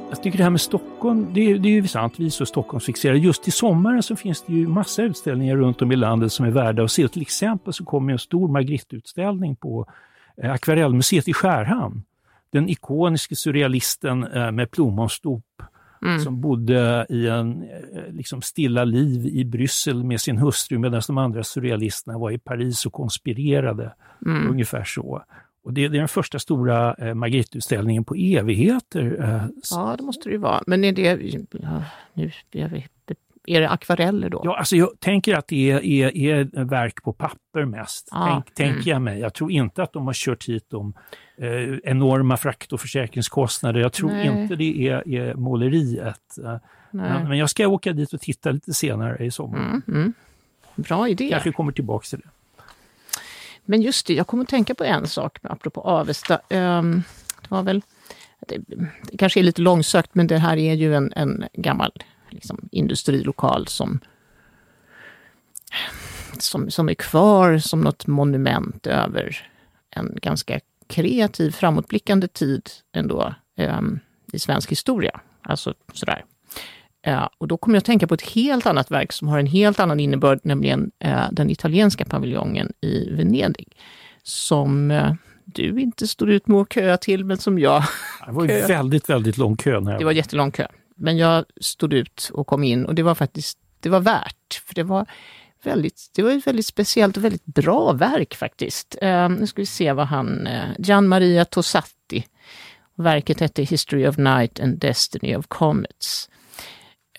Jag 0.10 0.24
tycker 0.24 0.38
det 0.38 0.44
här 0.44 0.52
med 0.52 0.62
Stockholm, 0.62 1.34
det, 1.34 1.58
det 1.58 1.68
är 1.68 1.72
ju 1.72 1.88
sant, 1.88 2.14
vi 2.18 2.26
är 2.26 2.30
så 2.30 2.46
Stockholmsfixerade. 2.46 3.20
Just 3.20 3.48
i 3.48 3.52
sommaren 3.52 4.04
så 4.04 4.16
finns 4.16 4.42
det 4.42 4.54
ju 4.54 4.68
massa 4.68 5.04
utställningar 5.04 5.56
runt 5.56 5.82
om 5.82 5.92
i 5.92 5.96
landet 5.96 6.32
som 6.32 6.46
är 6.46 6.52
värda 6.52 6.84
att 6.84 6.92
se. 6.92 7.08
Till 7.08 7.22
exempel 7.22 7.74
så 7.74 7.86
kommer 7.86 8.14
en 8.14 8.20
stor 8.20 8.48
Margritteutställning 8.48 9.56
på 9.56 9.88
eh, 10.44 10.52
Akvarellmuseet 10.52 11.28
i 11.28 11.34
Skärhamn. 11.34 12.04
Den 12.50 12.70
ikoniske 12.70 13.36
surrealisten 13.36 14.24
eh, 14.24 14.52
med 14.52 14.72
plommonstop 14.72 15.46
mm. 16.02 16.20
som 16.20 16.42
bodde 16.42 17.06
i 17.10 17.28
en 17.28 17.64
eh, 17.64 18.12
liksom 18.12 18.42
stilla 18.42 18.84
liv 18.84 19.26
i 19.26 19.46
Bryssel 19.46 20.04
med 20.04 20.22
sin 20.22 20.38
hustru 20.38 20.80
medan 20.80 21.02
de 21.08 21.18
andra 21.18 21.44
surrealisterna 21.44 22.18
var 22.18 22.32
i 22.32 22.38
Paris 22.38 22.86
och 22.86 22.94
konspirerade. 22.94 23.94
Mm. 24.26 24.50
Ungefär 24.50 24.84
så. 24.84 25.24
Och 25.68 25.74
det, 25.74 25.88
det, 25.88 25.98
är 25.98 26.00
den 26.00 26.08
första 26.08 26.40
stora 26.40 26.94
eh, 26.94 27.14
Margritteutställningen 27.14 28.04
på 28.06 28.16
evigheter. 28.16 29.24
Eh. 29.24 29.46
Ja, 29.72 29.96
det 29.98 30.04
måste 30.04 30.30
det 30.30 30.34
ju 30.34 30.38
vara. 30.38 30.64
Men 30.68 30.84
är 30.84 30.92
det, 30.92 31.02
ja, 31.52 31.84
nu, 32.14 32.32
är 33.48 33.62
det 33.62 33.70
akvareller 33.70 34.30
då? 34.30 34.42
Ja, 34.44 34.58
alltså 34.58 34.76
jag 34.76 35.00
tänker 35.00 35.36
att 35.36 35.48
det 35.48 35.72
är, 35.72 35.86
är, 35.86 36.18
är 36.18 36.64
verk 36.64 37.04
på 37.04 37.14
papper 37.14 37.66
mest, 37.66 38.10
ah, 38.12 38.26
tänk, 38.26 38.60
mm. 38.60 38.74
tänker 38.74 38.92
jag 38.92 39.02
mig. 39.02 39.20
Jag 39.20 39.34
tror 39.34 39.52
inte 39.52 39.84
att 39.84 39.94
de 39.94 40.08
har 40.08 40.14
kört 40.14 40.50
hit 40.50 40.66
de 40.70 40.94
eh, 41.38 41.78
enorma 41.84 42.38
frakt 42.38 42.74
och 42.74 42.82
försäkringskostnader. 42.82 43.80
Jag 43.80 43.94
tror 43.94 44.10
Nej. 44.10 44.28
inte 44.28 44.56
det 44.56 44.88
är, 44.88 45.10
är 45.10 45.36
måleriet. 45.36 46.38
Eh, 46.44 46.58
men, 46.92 47.30
men, 47.30 47.38
jag 47.38 47.50
ska 47.50 47.68
åka 47.68 47.94
dit 47.94 48.14
och 48.14 48.22
titta 48.22 48.52
lite 48.52 48.74
senare 48.74 49.26
i 49.26 49.32
sommar. 49.32 49.60
Mm, 49.60 49.82
mm. 49.88 50.14
Bra 50.76 51.10
idé. 51.10 51.30
Kanske 51.30 51.52
kommer 51.52 51.72
tillbaka 51.72 52.06
till 52.06 52.20
det. 52.20 52.30
Men 53.70 53.82
just 53.82 54.08
det, 54.08 54.14
jag 54.14 54.28
kommer 54.28 54.44
att 54.44 54.50
tänka 54.50 54.76
på 54.76 54.84
en 54.84 55.08
sak 55.08 55.38
apropå 55.44 55.82
Avesta. 55.82 56.40
Um, 56.50 57.04
det 57.42 57.52
var 57.52 57.64
väl, 57.64 57.82
det, 58.48 58.58
det, 59.12 59.18
kanske 59.18 59.40
är 59.40 59.44
lite 59.44 59.62
långsökt, 59.62 60.16
men 60.16 60.28
det 60.28 60.38
här 60.38 60.58
är 60.58 60.74
ju 60.74 60.96
en, 60.96 61.14
en 61.16 61.46
gammal 61.54 61.92
liksom, 62.30 62.70
industrilokal 62.72 63.68
som, 63.68 64.00
som, 66.40 66.72
som 66.72 66.90
är 66.90 66.94
kvar 66.94 67.58
som 67.58 67.82
något 67.82 68.08
monument 68.08 68.88
över 68.88 69.50
en 69.90 70.18
ganska 70.22 70.60
kreativ, 70.88 71.52
framåtblickande 71.52 72.28
tid 72.28 72.70
ändå 72.94 73.36
um, 73.58 74.00
i 74.34 74.40
svensk 74.40 74.72
historia. 74.72 75.20
Alltså 75.42 75.74
sådär. 75.94 76.26
Uh, 77.08 77.28
och 77.38 77.48
då 77.48 77.58
kommer 77.58 77.76
jag 77.76 77.82
att 77.82 77.86
tänka 77.86 78.08
på 78.08 78.14
ett 78.14 78.30
helt 78.30 78.66
annat 78.66 78.92
verk 78.92 79.12
som 79.12 79.28
har 79.28 79.40
en 79.40 79.46
helt 79.46 79.80
annan 79.80 80.00
innebörd, 80.00 80.40
nämligen 80.44 80.92
uh, 81.06 81.28
den 81.32 81.50
italienska 81.50 82.06
paviljongen 82.06 82.74
i 82.82 83.10
Venedig. 83.10 83.78
Som 84.24 84.92
uh, 84.92 85.14
du 85.46 85.82
inte 85.82 86.08
står 86.08 86.30
ut 86.30 86.48
med 86.48 86.62
att 86.62 86.74
köa 86.74 86.98
till, 86.98 87.26
men 87.26 87.38
som 87.38 87.60
jag... 87.60 87.84
Det 88.26 88.32
var 88.32 88.46
ju 88.46 88.62
väldigt, 88.62 89.10
väldigt 89.10 89.38
lång 89.38 89.58
kö. 89.58 89.80
Det 89.80 90.06
var 90.06 90.12
jättelång 90.12 90.52
kö. 90.52 90.68
Men 90.96 91.18
jag 91.18 91.46
stod 91.62 91.94
ut 91.94 92.30
och 92.34 92.48
kom 92.48 92.64
in 92.64 92.86
och 92.86 92.96
det 92.96 93.04
var 93.04 93.16
faktiskt 93.16 93.58
det 93.80 93.90
var 93.90 94.00
värt. 94.00 94.62
För 94.66 94.76
det 94.76 94.84
var, 94.84 95.06
väldigt, 95.64 96.12
det 96.16 96.24
var 96.24 96.32
ett 96.32 96.48
väldigt 96.48 96.66
speciellt 96.66 97.18
och 97.18 97.24
väldigt 97.24 97.46
bra 97.46 97.92
verk 97.92 98.36
faktiskt. 98.36 98.96
nu 99.30 99.48
ska 99.48 99.62
vi 99.62 99.66
se 99.66 99.94
vad 99.94 100.08
han... 100.08 100.48
Gian 100.80 101.08
Maria 101.08 101.46
Tossatti. 101.46 102.26
Verket 102.96 103.40
hette 103.40 103.64
History 103.64 104.08
of 104.08 104.18
Night 104.18 104.60
and 104.60 104.80
Destiny 104.80 105.36
of 105.36 105.48
Comets. 105.48 106.30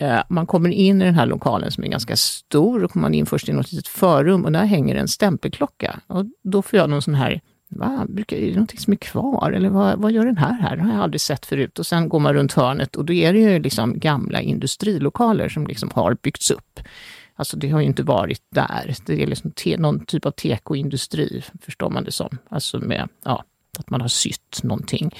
Eh, 0.00 0.20
man 0.28 0.46
kommer 0.46 0.70
in 0.70 1.02
i 1.02 1.04
den 1.04 1.14
här 1.14 1.26
lokalen 1.26 1.70
som 1.70 1.84
är 1.84 1.88
ganska 1.88 2.16
stor, 2.16 2.84
och 2.84 2.90
kommer 2.90 3.02
man 3.02 3.14
in 3.14 3.26
först 3.26 3.48
i 3.48 3.52
något 3.52 3.72
litet 3.72 3.88
förrum 3.88 4.44
och 4.44 4.52
där 4.52 4.64
hänger 4.64 4.94
en 4.94 5.08
stämpelklocka. 5.08 6.00
Och 6.06 6.24
då 6.42 6.62
får 6.62 6.78
jag 6.78 6.90
någon 6.90 7.02
sån 7.02 7.14
här, 7.14 7.40
va, 7.68 8.06
brukar, 8.08 8.36
är 8.36 8.46
det 8.46 8.52
någonting 8.52 8.78
som 8.78 8.92
är 8.92 8.96
kvar? 8.96 9.52
Eller 9.52 9.68
vad, 9.68 9.98
vad 9.98 10.12
gör 10.12 10.26
den 10.26 10.36
här 10.36 10.52
här? 10.52 10.76
Den 10.76 10.86
har 10.86 10.94
jag 10.94 11.02
aldrig 11.02 11.20
sett 11.20 11.46
förut. 11.46 11.78
Och 11.78 11.86
sen 11.86 12.08
går 12.08 12.20
man 12.20 12.34
runt 12.34 12.52
hörnet 12.52 12.96
och 12.96 13.04
då 13.04 13.12
är 13.12 13.32
det 13.32 13.38
ju 13.38 13.58
liksom 13.58 13.98
gamla 13.98 14.40
industrilokaler 14.40 15.48
som 15.48 15.66
liksom 15.66 15.90
har 15.94 16.16
byggts 16.22 16.50
upp. 16.50 16.80
Alltså 17.36 17.56
det 17.56 17.68
har 17.68 17.80
ju 17.80 17.86
inte 17.86 18.02
varit 18.02 18.42
där. 18.50 18.94
Det 19.06 19.22
är 19.22 19.26
liksom 19.26 19.50
te, 19.50 19.76
någon 19.76 20.04
typ 20.04 20.26
av 20.26 20.30
tekoindustri, 20.30 21.44
förstår 21.60 21.90
man 21.90 22.04
det 22.04 22.12
som. 22.12 22.38
Alltså 22.48 22.78
med, 22.78 23.08
ja, 23.24 23.44
att 23.78 23.90
man 23.90 24.00
har 24.00 24.08
sytt 24.08 24.60
någonting. 24.62 25.10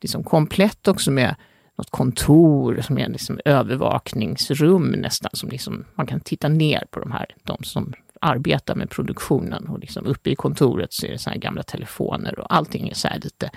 Liksom 0.00 0.24
komplett 0.24 0.88
också 0.88 1.10
med 1.10 1.34
något 1.78 1.90
kontor 1.90 2.80
som 2.82 2.98
är 2.98 3.08
liksom 3.08 3.40
övervakningsrum 3.44 4.90
nästan, 4.90 5.30
som 5.34 5.48
liksom, 5.48 5.84
man 5.94 6.06
kan 6.06 6.20
titta 6.20 6.48
ner 6.48 6.84
på 6.90 7.00
de 7.00 7.12
här, 7.12 7.26
de 7.42 7.58
som 7.62 7.92
arbetar 8.20 8.74
med 8.74 8.90
produktionen 8.90 9.68
och 9.68 9.78
liksom 9.78 10.06
uppe 10.06 10.30
i 10.30 10.36
kontoret 10.36 10.92
så 10.92 11.06
är 11.06 11.10
det 11.10 11.18
så 11.18 11.30
här 11.30 11.36
gamla 11.36 11.62
telefoner 11.62 12.38
och 12.38 12.54
allting 12.54 12.88
är 12.88 12.94
så 12.94 13.08
här 13.08 13.20
lite, 13.20 13.50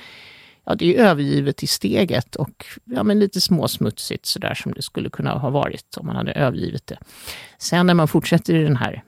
ja 0.64 0.76
det 0.76 0.98
är 0.98 1.06
övergivet 1.06 1.64
i 1.64 1.68
steget 1.68 2.36
och 2.36 2.66
ja 2.86 3.04
men 3.04 3.20
lite 3.20 3.42
småsmutsigt 3.42 4.26
så 4.26 4.40
där 4.40 4.54
som 4.54 4.74
det 4.74 4.82
skulle 4.82 5.10
kunna 5.10 5.32
ha 5.34 5.50
varit 5.50 5.98
om 5.98 6.06
man 6.06 6.16
hade 6.16 6.32
övergivit 6.32 6.88
det. 6.88 6.98
Sen 7.58 7.86
när 7.86 7.94
man 7.94 8.08
fortsätter 8.08 8.56
i 8.56 8.64
den 8.64 8.78
här 8.78 9.04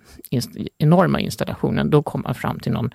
enorma 0.78 1.20
installationen, 1.20 1.90
då 1.90 2.04
kommer 2.04 2.24
man 2.24 2.36
fram 2.36 2.60
till 2.60 2.72
någon, 2.72 2.94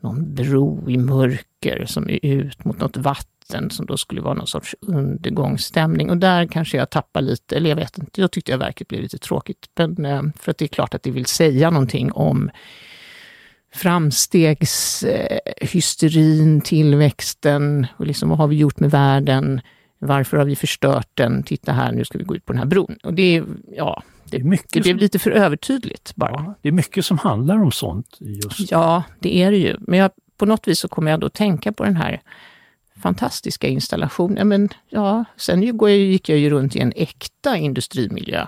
någon 0.00 0.34
bro 0.34 0.90
i 0.90 0.96
mörker 0.96 1.84
som 1.86 2.08
är 2.08 2.26
ut 2.26 2.64
mot 2.64 2.80
något 2.80 2.96
vatten 2.96 3.39
vatten 3.50 3.70
som 3.70 3.86
då 3.86 3.96
skulle 3.96 4.20
vara 4.20 4.34
någon 4.34 4.46
sorts 4.46 4.76
undergångsstämning. 4.80 6.10
Och 6.10 6.16
där 6.16 6.46
kanske 6.46 6.76
jag 6.76 6.90
tappar 6.90 7.22
lite, 7.22 7.56
eller 7.56 7.68
jag 7.68 7.76
vet 7.76 7.98
inte, 7.98 8.20
jag 8.20 8.30
tyckte 8.30 8.52
jag 8.52 8.58
verket 8.58 8.88
blev 8.88 9.02
lite 9.02 9.18
tråkigt. 9.18 9.68
Men, 9.76 10.04
eh, 10.04 10.22
för 10.36 10.50
att 10.50 10.58
det 10.58 10.64
är 10.64 10.68
klart 10.68 10.94
att 10.94 11.02
det 11.02 11.10
vill 11.10 11.26
säga 11.26 11.70
någonting 11.70 12.12
om 12.12 12.50
framstegshysterin, 13.74 16.60
tillväxten 16.60 17.86
och 17.96 18.06
liksom 18.06 18.28
vad 18.28 18.38
har 18.38 18.48
vi 18.48 18.56
gjort 18.56 18.80
med 18.80 18.90
världen? 18.90 19.60
Varför 19.98 20.36
har 20.36 20.44
vi 20.44 20.56
förstört 20.56 21.08
den? 21.14 21.42
Titta 21.42 21.72
här, 21.72 21.92
nu 21.92 22.04
ska 22.04 22.18
vi 22.18 22.24
gå 22.24 22.36
ut 22.36 22.44
på 22.44 22.52
den 22.52 22.58
här 22.58 22.66
bron. 22.66 22.98
Och 23.02 23.14
det 23.14 23.36
är, 23.36 23.44
ja, 23.76 24.02
det, 24.24 24.36
det, 24.36 24.42
är 24.42 24.44
mycket 24.44 24.72
det 24.72 24.80
blev 24.80 24.92
som, 24.92 24.98
lite 24.98 25.18
för 25.18 25.30
övertydligt 25.30 26.16
bara. 26.16 26.30
Ja, 26.30 26.54
det 26.62 26.68
är 26.68 26.72
mycket 26.72 27.04
som 27.04 27.18
handlar 27.18 27.62
om 27.62 27.72
sånt. 27.72 28.16
Just. 28.20 28.70
Ja, 28.70 29.02
det 29.20 29.42
är 29.42 29.50
det 29.50 29.58
ju. 29.58 29.76
Men 29.80 29.98
jag, 29.98 30.10
på 30.36 30.46
något 30.46 30.68
vis 30.68 30.78
så 30.78 30.88
kommer 30.88 31.10
jag 31.10 31.20
då 31.20 31.28
tänka 31.28 31.72
på 31.72 31.84
den 31.84 31.96
här 31.96 32.20
fantastiska 33.00 33.68
installationer. 33.68 34.44
Men 34.44 34.68
ja, 34.88 35.24
sen 35.36 35.62
gick 35.62 36.28
jag 36.28 36.38
ju 36.38 36.50
runt 36.50 36.76
i 36.76 36.80
en 36.80 36.92
äkta 36.96 37.56
industrimiljö. 37.56 38.46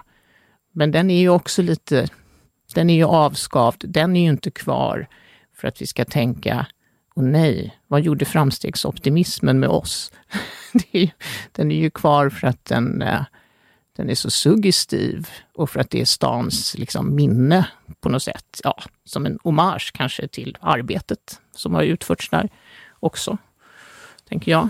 Men 0.73 0.91
den 0.91 1.11
är 1.11 1.21
ju 1.21 1.29
också 1.29 1.63
lite, 1.63 2.09
Den 2.75 2.91
är 2.91 2.95
ju 2.95 3.05
avskavd, 3.05 3.85
den 3.89 4.17
är 4.17 4.23
ju 4.23 4.29
inte 4.29 4.51
kvar 4.51 5.09
för 5.57 5.69
att 5.69 5.83
vi 5.83 5.87
ska 5.87 6.05
tänka, 6.05 6.67
och 7.15 7.25
nej, 7.25 7.79
vad 7.87 8.01
gjorde 8.01 8.25
framstegsoptimismen 8.25 9.61
med 9.61 9.69
oss? 9.69 10.13
är, 10.93 11.11
den 11.53 11.73
är 11.73 11.77
ju 11.77 11.91
kvar 11.91 12.31
för 12.31 12.47
att 12.47 12.65
den, 12.65 13.03
eh, 13.03 13.25
den 13.97 14.11
är 14.11 14.15
så 14.15 14.31
suggestiv 14.31 15.29
och 15.55 15.71
för 15.71 15.81
att 15.81 15.91
det 15.91 16.01
är 16.01 16.05
stans 16.05 16.79
liksom, 16.79 17.15
minne 17.15 17.69
på 18.01 18.09
något 18.09 18.23
sätt. 18.23 18.61
Ja, 18.65 18.83
som 19.05 19.27
en 19.27 19.39
hommage 19.43 19.93
kanske 19.95 20.29
till 20.29 20.59
arbetet 20.61 21.41
som 21.57 21.75
har 21.75 21.83
utförts 21.83 22.31
där 22.31 22.49
också, 23.01 23.39
tänker 24.33 24.53
jag. 24.53 24.69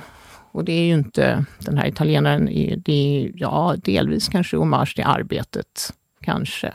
Och 0.53 0.65
det 0.65 0.73
är 0.73 0.85
ju 0.85 0.95
inte, 0.95 1.45
den 1.59 1.79
här 1.79 1.87
italienaren, 1.87 2.45
det 2.85 2.93
är 2.93 3.33
ja, 3.35 3.75
delvis 3.79 4.29
kanske 4.29 4.57
hommage 4.57 4.95
till 4.95 5.05
arbetet, 5.05 5.93
kanske. 6.21 6.75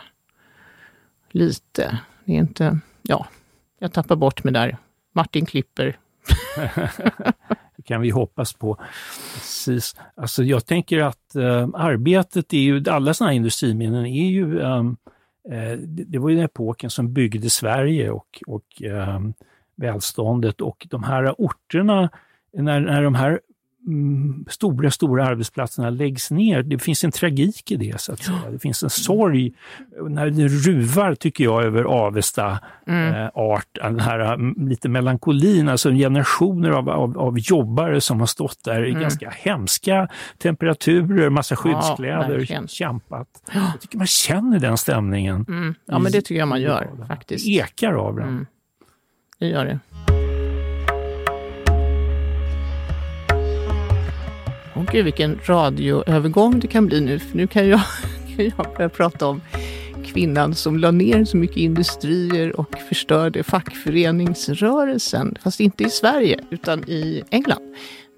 Lite. 1.32 2.00
Det 2.26 2.34
är 2.34 2.38
inte, 2.38 2.80
ja, 3.02 3.28
jag 3.80 3.94
tappar 3.94 4.16
bort 4.16 4.44
mig 4.44 4.54
där. 4.54 4.78
Martin 5.14 5.46
klipper. 5.46 5.98
det 7.76 7.84
kan 7.86 8.02
vi 8.02 8.10
hoppas 8.10 8.54
på. 8.54 8.78
Precis. 9.34 9.96
Alltså 10.16 10.44
jag 10.44 10.66
tänker 10.66 11.00
att 11.00 11.36
äh, 11.36 11.70
arbetet 11.74 12.54
är 12.54 12.58
ju, 12.58 12.84
alla 12.90 13.14
sådana 13.14 13.32
här 13.32 13.36
industriminnen 13.36 14.06
är 14.06 14.30
ju, 14.30 14.60
äh, 14.62 14.84
det, 15.78 16.04
det, 16.04 16.20
var 16.20 16.30
ju 16.30 16.36
den 16.36 16.46
epoken 16.46 16.90
som 16.90 17.14
byggde 17.14 17.50
Sverige 17.50 18.12
och, 18.12 18.44
och 18.48 18.82
äh, 18.82 19.20
välståndet 19.76 20.62
och 20.62 20.88
de 20.90 21.04
här 21.04 21.36
orterna, 21.38 22.10
när, 22.58 22.80
när 22.80 23.04
de 23.04 23.16
här 23.16 23.40
Mm, 23.88 24.46
stora, 24.50 24.92
stora 24.92 25.26
arbetsplatserna 25.26 25.90
läggs 25.90 26.32
ner. 26.32 26.64
Det 26.64 26.80
finns 26.80 27.04
en 27.04 27.12
tragik 27.12 27.72
i 27.72 27.76
det, 27.76 28.02
så 28.02 28.14
att 28.14 28.24
säga. 28.24 28.52
Det 28.52 28.60
finns 28.60 28.84
en 28.84 28.90
sorg 28.90 29.54
när 30.10 30.30
det 30.30 30.48
ruvar, 30.48 31.16
tycker 31.16 31.44
jag, 31.44 31.64
över 31.64 31.84
Avesta 31.84 32.60
mm. 32.88 33.16
eh, 33.16 33.30
art, 33.34 33.68
den 33.74 34.00
här 34.00 34.20
mm, 34.20 34.68
lite 34.68 34.90
melankolin, 34.90 35.70
alltså 35.70 35.92
generationer 35.92 36.70
av, 36.70 36.90
av, 36.90 37.18
av 37.18 37.40
jobbare 37.40 38.02
som 38.02 38.20
har 38.20 38.28
stått 38.28 38.64
där 38.64 38.86
i 38.86 38.90
mm. 38.90 39.02
ganska 39.02 39.30
hemska 39.30 40.08
temperaturer, 40.38 41.30
massa 41.30 41.56
skyddskläder, 41.56 42.46
ja, 42.50 42.68
kämpat. 42.68 43.28
Jag 43.54 43.82
tycker 43.82 43.98
man 43.98 44.08
känner 44.08 44.60
den 44.60 44.78
stämningen. 44.78 45.46
Mm. 45.48 45.76
Ja, 45.86 46.00
men 46.00 46.12
det 46.12 46.22
tycker 46.22 46.40
jag 46.40 46.48
man 46.48 46.62
gör 46.62 46.88
faktiskt. 47.08 47.46
Det 47.46 47.52
ekar 47.52 47.94
av 47.94 48.16
den. 48.16 48.28
Mm. 48.28 48.46
Det 49.40 49.48
gör 49.48 49.66
det. 49.66 49.80
Åh 54.78 54.84
gud, 54.92 55.06
vilken 55.06 55.40
radioövergång 55.46 56.60
det 56.60 56.68
kan 56.68 56.86
bli 56.86 57.02
nu, 57.02 57.20
för 57.20 57.38
nu 57.38 57.48
kan 57.48 57.68
jag, 57.68 57.82
kan 58.36 58.46
jag 58.46 58.76
börja 58.76 58.90
prata 58.90 59.28
om 59.28 59.42
kvinnan 60.06 60.56
som 60.56 60.78
la 60.78 60.92
ner 60.92 61.26
så 61.26 61.38
mycket 61.38 61.58
industrier 61.58 62.60
och 62.60 62.76
förstörde 62.90 63.44
fackföreningsrörelsen, 63.44 65.38
fast 65.44 65.60
inte 65.60 65.84
i 65.84 65.90
Sverige 65.90 66.40
utan 66.50 66.84
i 66.90 67.24
England 67.30 67.62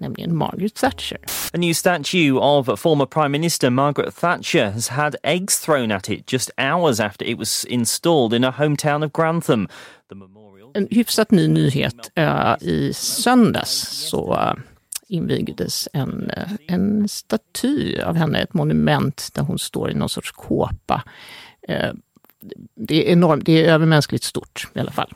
nämligen 0.00 0.36
Margaret 0.36 0.74
Thatcher. 0.74 1.18
A 1.52 1.56
new 1.56 1.74
statue 1.74 2.32
of 2.32 2.80
former 2.80 3.06
Prime 3.06 3.28
Minister 3.28 3.70
Margaret 3.70 4.16
Thatcher 4.16 4.70
has 4.70 4.88
had 4.88 5.16
eggs 5.22 5.60
thrown 5.60 5.92
at 5.92 6.08
it 6.08 6.32
just 6.32 6.50
hours 6.58 7.00
after 7.00 7.26
it 7.26 7.38
was 7.38 7.64
installed 7.64 8.34
in 8.34 8.42
her 8.42 8.52
hometown 8.52 9.04
of 9.04 9.12
Grantham. 9.12 9.68
The 10.08 10.14
memorial... 10.14 10.70
En 10.74 10.88
hyfsat 10.90 11.30
ny 11.30 11.48
nyhet. 11.48 12.10
Uh, 12.18 12.56
I 12.60 12.92
söndags 12.94 13.70
så 14.10 14.32
uh, 14.32 14.54
invigdes 15.10 15.88
en, 15.92 16.30
eh, 16.30 16.52
en 16.66 17.08
staty 17.08 18.00
av 18.00 18.16
henne, 18.16 18.38
ett 18.38 18.54
monument 18.54 19.28
där 19.34 19.42
hon 19.42 19.58
står 19.58 19.90
i 19.90 19.94
någon 19.94 20.08
sorts 20.08 20.32
kåpa. 20.32 21.04
Eh, 21.68 21.92
det 22.74 23.06
är 23.06 23.12
enormt, 23.12 23.44
det 23.44 23.64
är 23.64 23.72
övermänskligt 23.72 24.24
stort 24.24 24.68
i 24.74 24.80
alla 24.80 24.90
fall. 24.90 25.12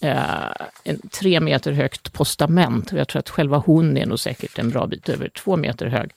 Eh, 0.00 0.50
en 0.84 1.00
tre 1.08 1.40
meter 1.40 1.72
högt 1.72 2.12
postament 2.12 2.92
och 2.92 2.98
jag 2.98 3.08
tror 3.08 3.20
att 3.20 3.30
själva 3.30 3.56
hon 3.56 3.96
är 3.96 4.06
nog 4.06 4.18
säkert 4.18 4.58
en 4.58 4.70
bra 4.70 4.86
bit 4.86 5.08
över 5.08 5.28
två 5.28 5.56
meter 5.56 5.86
hög. 5.86 6.10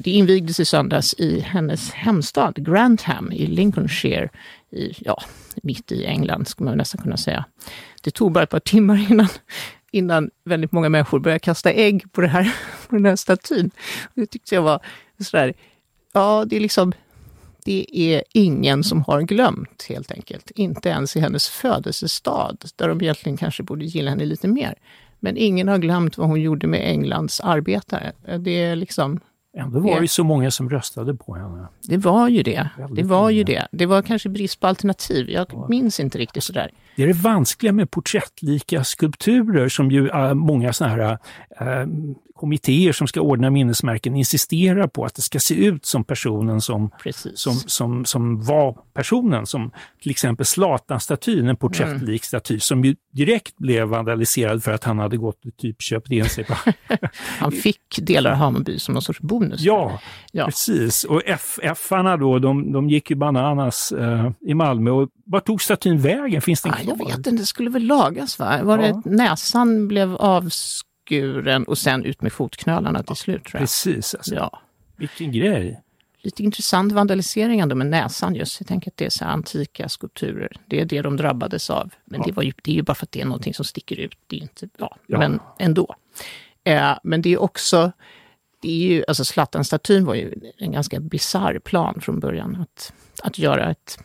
Det 0.00 0.10
invigdes 0.10 0.60
i 0.60 0.64
söndags 0.64 1.14
i 1.18 1.40
hennes 1.40 1.92
hemstad 1.92 2.64
Grantham 2.64 3.32
i 3.32 3.46
Lincolnshire, 3.46 4.28
i, 4.70 4.92
ja, 4.98 5.22
mitt 5.62 5.92
i 5.92 6.04
England 6.04 6.48
skulle 6.48 6.70
man 6.70 6.78
nästan 6.78 7.02
kunna 7.02 7.16
säga. 7.16 7.44
Det 8.02 8.10
tog 8.10 8.32
bara 8.32 8.44
ett 8.44 8.50
par 8.50 8.60
timmar 8.60 9.10
innan 9.10 9.28
innan 9.90 10.30
väldigt 10.44 10.72
många 10.72 10.88
människor 10.88 11.18
började 11.18 11.38
kasta 11.38 11.72
ägg 11.72 12.12
på, 12.12 12.20
det 12.20 12.28
här, 12.28 12.54
på 12.88 12.96
den 12.96 13.04
här 13.06 13.16
statyn. 13.16 13.70
Det 14.14 14.26
tyckte 14.26 14.54
jag 14.54 14.62
var 14.62 14.80
sådär, 15.20 15.54
ja 16.12 16.44
det 16.46 16.56
är 16.56 16.60
liksom, 16.60 16.92
det 17.64 17.86
är 17.92 18.22
ingen 18.32 18.84
som 18.84 19.02
har 19.02 19.22
glömt 19.22 19.86
helt 19.88 20.12
enkelt. 20.12 20.50
Inte 20.50 20.88
ens 20.88 21.16
i 21.16 21.20
hennes 21.20 21.48
födelsestad, 21.48 22.56
där 22.76 22.88
de 22.88 23.00
egentligen 23.00 23.36
kanske 23.36 23.62
borde 23.62 23.84
gilla 23.84 24.10
henne 24.10 24.24
lite 24.24 24.48
mer. 24.48 24.74
Men 25.20 25.36
ingen 25.36 25.68
har 25.68 25.78
glömt 25.78 26.18
vad 26.18 26.28
hon 26.28 26.40
gjorde 26.40 26.66
med 26.66 26.90
Englands 26.90 27.40
arbetare. 27.40 28.12
Det 28.38 28.62
är 28.62 28.76
liksom... 28.76 29.20
Ändå 29.58 29.80
var 29.80 30.00
det 30.00 30.08
så 30.08 30.24
många 30.24 30.50
som 30.50 30.70
röstade 30.70 31.14
på 31.14 31.34
henne. 31.34 31.68
Det 31.82 31.96
var 31.96 32.28
ju 32.28 32.42
det. 32.42 32.70
Väldigt 32.78 32.96
det 32.96 33.02
var 33.02 33.30
ju 33.30 33.44
det. 33.44 33.68
Det 33.72 33.86
var 33.86 34.02
kanske 34.02 34.28
brist 34.28 34.60
på 34.60 34.66
alternativ. 34.66 35.30
Jag 35.30 35.46
ja. 35.52 35.66
minns 35.68 36.00
inte 36.00 36.18
riktigt 36.18 36.44
sådär. 36.44 36.70
Det 36.96 37.02
är 37.02 37.06
det 37.06 37.12
vanskliga 37.12 37.72
med 37.72 37.90
porträttlika 37.90 38.84
skulpturer 38.84 39.68
som 39.68 39.90
ju 39.90 40.08
äh, 40.08 40.34
många 40.34 40.72
sådana 40.72 40.94
här 40.94 41.18
äh, 41.60 41.86
kommittéer 42.36 42.92
som 42.92 43.06
ska 43.06 43.20
ordna 43.20 43.50
minnesmärken 43.50 44.16
insisterar 44.16 44.86
på 44.86 45.04
att 45.04 45.14
det 45.14 45.22
ska 45.22 45.40
se 45.40 45.54
ut 45.54 45.86
som 45.86 46.04
personen 46.04 46.60
som, 46.60 46.90
som, 47.34 47.54
som, 47.54 48.04
som 48.04 48.42
var 48.42 48.78
personen. 48.94 49.46
Som 49.46 49.70
till 50.02 50.10
exempel 50.10 50.46
Zlatan-statyn, 50.46 51.48
en 51.48 51.56
porträttlik 51.56 52.08
mm. 52.08 52.18
staty 52.18 52.60
som 52.60 52.84
ju 52.84 52.96
direkt 53.12 53.56
blev 53.56 53.88
vandaliserad 53.88 54.64
för 54.64 54.72
att 54.72 54.84
han 54.84 54.98
hade 54.98 55.16
gått 55.16 55.46
och 55.46 55.56
typ 55.56 55.82
köpt 55.82 56.10
in 56.10 56.24
sig. 56.24 56.44
På. 56.44 56.54
han 57.38 57.52
fick 57.52 57.98
delar 57.98 58.30
av 58.30 58.36
Hammarby 58.36 58.78
som 58.78 58.94
någon 58.94 59.02
sorts 59.02 59.20
bonus. 59.20 59.60
Ja, 59.60 60.00
ja. 60.32 60.44
precis. 60.44 61.04
Och 61.04 61.22
FF-arna 61.26 62.16
då, 62.16 62.38
de, 62.38 62.72
de 62.72 62.90
gick 62.90 63.10
ju 63.10 63.16
bananas 63.16 63.92
eh, 63.92 64.30
i 64.40 64.54
Malmö. 64.54 64.90
Och 64.90 65.08
var 65.26 65.40
tog 65.40 65.62
statyn 65.62 65.98
vägen? 65.98 66.42
Finns 66.42 66.62
den 66.62 66.72
kvar? 66.72 66.96
jag 66.98 67.06
vet 67.06 67.16
inte, 67.16 67.30
det 67.30 67.46
skulle 67.46 67.70
väl 67.70 67.82
lagas 67.82 68.38
va? 68.38 68.62
Var 68.62 68.78
ja. 68.78 69.02
det 69.04 69.10
näsan 69.10 69.88
blev 69.88 70.16
avskuren 70.16 70.85
och 71.66 71.78
sen 71.78 72.04
ut 72.04 72.22
med 72.22 72.32
fotknölarna 72.32 73.02
till 73.02 73.16
slut? 73.16 73.44
Tror 73.44 73.54
jag. 73.54 73.60
Precis. 73.60 74.14
Alltså. 74.14 74.34
Ja. 74.34 74.60
Vilken 74.96 75.32
grej! 75.32 75.82
Lite 76.22 76.42
intressant 76.42 76.92
vandalisering 76.92 77.60
ändå 77.60 77.74
med 77.74 77.86
näsan 77.86 78.34
just. 78.34 78.60
Jag 78.60 78.68
tänker 78.68 78.90
att 78.90 78.96
det 78.96 79.06
är 79.06 79.10
så 79.10 79.24
antika 79.24 79.88
skulpturer. 79.88 80.52
Det 80.66 80.80
är 80.80 80.84
det 80.84 81.02
de 81.02 81.16
drabbades 81.16 81.70
av. 81.70 81.90
Men 82.04 82.20
ja. 82.20 82.26
det, 82.26 82.32
var 82.32 82.42
ju, 82.42 82.52
det 82.62 82.70
är 82.70 82.74
ju 82.74 82.82
bara 82.82 82.94
för 82.94 83.06
att 83.06 83.12
det 83.12 83.20
är 83.20 83.24
någonting 83.24 83.54
som 83.54 83.64
sticker 83.64 84.00
ut. 84.00 84.18
Det 84.26 84.36
är 84.36 84.40
inte, 84.40 84.68
ja, 84.78 84.96
ja. 85.06 85.18
men 85.18 85.40
ändå. 85.58 85.94
Eh, 86.64 86.98
men 87.02 87.22
det 87.22 87.32
är 87.32 87.40
också, 87.40 87.92
det 88.60 88.68
är 88.68 88.92
ju, 88.92 89.04
alltså 89.08 89.24
Zlatan-statyn 89.24 90.04
var 90.04 90.14
ju 90.14 90.34
en 90.58 90.72
ganska 90.72 91.00
bisarr 91.00 91.58
plan 91.58 92.00
från 92.00 92.20
början. 92.20 92.56
Att, 92.56 92.92
att 93.22 93.38
göra 93.38 93.70
ett 93.70 93.98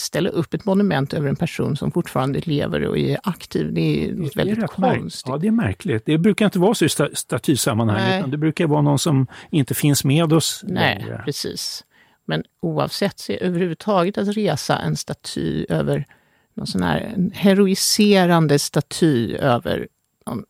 ställa 0.00 0.28
upp 0.28 0.54
ett 0.54 0.64
monument 0.64 1.14
över 1.14 1.28
en 1.28 1.36
person 1.36 1.76
som 1.76 1.92
fortfarande 1.92 2.40
lever 2.40 2.84
och 2.84 2.98
är 2.98 3.18
aktiv, 3.22 3.72
det 3.72 3.80
är 3.80 4.12
något 4.12 4.34
det 4.34 4.44
väldigt 4.44 4.66
konstigt. 4.66 5.28
Ja, 5.28 5.38
det 5.38 5.46
är 5.46 5.50
märkligt. 5.50 6.06
Det 6.06 6.18
brukar 6.18 6.44
inte 6.44 6.58
vara 6.58 6.74
så 6.74 6.84
i 6.84 6.88
statysammanhang, 7.12 8.18
utan 8.18 8.30
det 8.30 8.36
brukar 8.36 8.66
vara 8.66 8.82
någon 8.82 8.98
som 8.98 9.26
inte 9.50 9.74
finns 9.74 10.04
med 10.04 10.32
oss 10.32 10.60
Nej, 10.64 10.98
längre. 10.98 11.22
precis. 11.24 11.84
Men 12.24 12.44
oavsett, 12.60 13.18
så 13.18 13.32
överhuvudtaget 13.32 14.18
att 14.18 14.28
resa 14.28 14.78
en 14.78 14.96
staty 14.96 15.66
över 15.68 16.06
någon 16.54 16.66
sån 16.66 16.82
här 16.82 17.00
en 17.00 17.30
heroiserande 17.34 18.58
staty 18.58 19.36
över 19.36 19.88
någon 20.26 20.44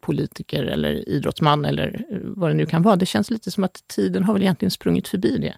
politiker 0.00 0.62
eller 0.62 1.08
idrottsman 1.08 1.64
eller 1.64 2.04
vad 2.22 2.50
det 2.50 2.54
nu 2.54 2.66
kan 2.66 2.82
vara. 2.82 2.96
Det 2.96 3.06
känns 3.06 3.30
lite 3.30 3.50
som 3.50 3.64
att 3.64 3.88
tiden 3.88 4.24
har 4.24 4.32
väl 4.32 4.42
egentligen 4.42 4.70
sprungit 4.70 5.08
förbi 5.08 5.38
det. 5.38 5.54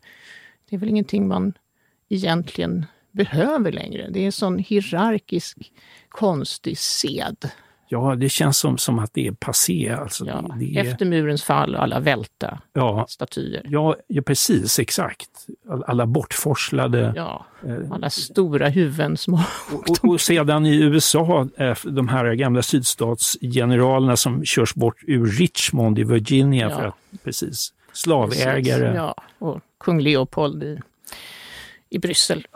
Det 0.71 0.77
är 0.77 0.81
väl 0.81 0.89
ingenting 0.89 1.29
man 1.29 1.53
egentligen 2.09 2.87
behöver 3.15 3.73
längre. 3.73 4.09
Det 4.11 4.21
är 4.21 4.27
en 4.27 4.33
sån 4.33 4.59
hierarkisk, 4.59 5.73
konstig 6.09 6.79
sed. 6.79 7.37
Ja, 7.89 8.15
det 8.15 8.29
känns 8.29 8.59
som, 8.59 8.79
som 8.79 8.99
att 8.99 9.11
det 9.15 9.27
är 9.27 9.33
passé. 9.33 9.97
Alltså 10.01 10.27
ja, 10.27 10.45
det, 10.59 10.65
det 10.65 10.81
är... 10.81 10.85
Efter 10.85 11.07
murens 11.07 11.43
fall 11.43 11.75
och 11.75 11.83
alla 11.83 12.01
välta 12.01 12.59
ja, 12.73 13.07
statyer. 13.09 13.63
Ja, 13.65 13.97
ja, 14.07 14.23
precis, 14.23 14.79
exakt. 14.79 15.47
Alla 15.87 16.07
bortforslade. 16.07 17.13
Ja, 17.17 17.47
eh, 17.67 17.93
alla 17.93 18.11
stora 18.11 18.69
huvuden 18.69 19.17
som 19.17 19.35
har 19.35 19.47
och, 19.73 20.09
och, 20.09 20.21
sedan 20.21 20.67
i 20.67 20.77
USA, 20.77 21.49
eh, 21.57 21.77
de 21.85 22.09
här 22.09 22.35
gamla 22.35 22.63
sydstatsgeneralerna 22.63 24.17
som 24.17 24.45
körs 24.45 24.75
bort 24.75 24.97
ur 25.07 25.27
Richmond 25.27 25.99
i 25.99 26.05
Virginia 26.05 26.71
för 26.71 26.85
att, 26.85 26.95
precis, 27.25 27.73
slavägare. 27.93 28.63
Precis, 28.63 28.97
ja, 28.97 29.15
och 29.39 29.61
kung 29.79 30.01
Leopold 30.01 30.63
i 30.63 30.79
i 31.91 31.99
Bryssel 31.99 32.47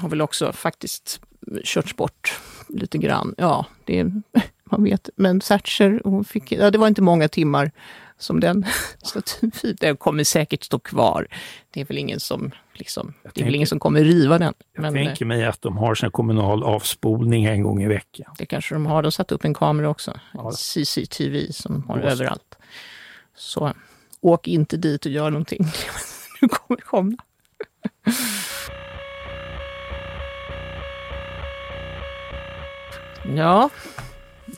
har 0.00 0.08
väl 0.08 0.22
också 0.22 0.52
faktiskt 0.52 1.20
körts 1.64 1.96
bort 1.96 2.40
lite 2.68 2.98
grann. 2.98 3.34
Ja, 3.38 3.66
det, 3.84 4.04
man 4.70 4.84
vet. 4.84 5.10
Men 5.16 5.40
Thatcher, 5.40 6.00
hon 6.04 6.24
fick, 6.24 6.52
ja, 6.52 6.70
det 6.70 6.78
var 6.78 6.88
inte 6.88 7.02
många 7.02 7.28
timmar 7.28 7.70
som 8.18 8.40
den 8.40 8.66
statyn 9.02 9.52
Den 9.80 9.96
kommer 9.96 10.24
säkert 10.24 10.64
stå 10.64 10.78
kvar. 10.78 11.28
Det 11.70 11.80
är 11.80 11.84
väl 11.84 11.98
ingen 11.98 12.20
som, 12.20 12.50
liksom, 12.72 13.14
det 13.22 13.28
är 13.28 13.30
tänker, 13.30 13.44
väl 13.44 13.54
ingen 13.54 13.66
som 13.66 13.80
kommer 13.80 14.04
riva 14.04 14.38
den. 14.38 14.54
Jag 14.74 14.82
men, 14.82 14.94
tänker 14.94 15.24
mig 15.24 15.44
att 15.44 15.62
de 15.62 15.76
har 15.76 15.94
sin 15.94 16.10
kommunal 16.10 16.62
avspolning 16.62 17.44
en 17.44 17.62
gång 17.62 17.82
i 17.82 17.88
veckan. 17.88 18.34
Det 18.38 18.46
kanske 18.46 18.74
de 18.74 18.86
har. 18.86 19.02
De 19.02 19.06
har 19.06 19.10
satt 19.10 19.32
upp 19.32 19.44
en 19.44 19.54
kamera 19.54 19.88
också. 19.88 20.20
Ja. 20.32 20.52
CCTV 20.52 21.52
som 21.52 21.72
de 21.72 21.88
har 21.88 21.98
Just. 21.98 22.12
överallt. 22.12 22.58
Så 23.34 23.72
åk 24.20 24.48
inte 24.48 24.76
dit 24.76 25.06
och 25.06 25.12
gör 25.12 25.30
någonting. 25.30 25.64
du 26.40 26.48
kommer 26.48 26.80
komma. 26.80 27.16
Ja, 33.34 33.70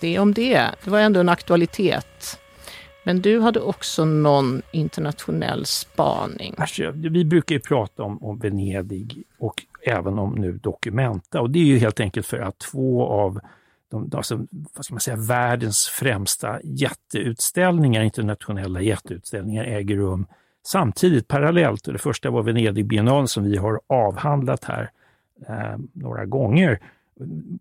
det 0.01 0.19
om 0.19 0.35
det. 0.35 0.71
Det 0.85 0.91
var 0.91 1.01
ändå 1.01 1.21
en 1.21 1.29
aktualitet. 1.29 2.41
Men 3.05 3.23
du 3.23 3.41
hade 3.41 3.61
också 3.61 4.05
någon 4.05 4.63
internationell 4.73 5.67
spaning. 5.67 6.55
Alltså, 6.59 6.91
vi 6.95 7.25
brukar 7.25 7.55
ju 7.55 7.61
prata 7.61 8.03
om, 8.03 8.23
om 8.23 8.39
Venedig 8.39 9.23
och 9.39 9.63
även 9.83 10.19
om 10.19 10.35
nu 10.35 10.53
Documenta 10.53 11.41
och 11.41 11.51
det 11.51 11.59
är 11.59 11.65
ju 11.65 11.79
helt 11.79 12.01
enkelt 12.01 12.27
för 12.27 12.39
att 12.39 12.59
två 12.59 13.07
av 13.07 13.41
de, 13.91 14.11
alltså, 14.15 14.47
vad 14.75 14.85
ska 14.85 14.95
man 14.95 15.01
säga, 15.01 15.17
världens 15.17 15.87
främsta 15.87 16.61
jätteutställningar, 16.63 18.03
internationella 18.03 18.81
jätteutställningar 18.81 19.65
äger 19.65 19.97
rum 19.97 20.27
samtidigt, 20.67 21.29
parallellt. 21.29 21.85
Det 21.85 21.99
första 21.99 22.31
var 22.31 22.43
Venedigbiennalen 22.43 23.29
som 23.29 23.45
vi 23.45 23.57
har 23.57 23.81
avhandlat 23.87 24.65
här 24.65 24.91
eh, 25.49 25.79
några 25.93 26.25
gånger. 26.25 26.81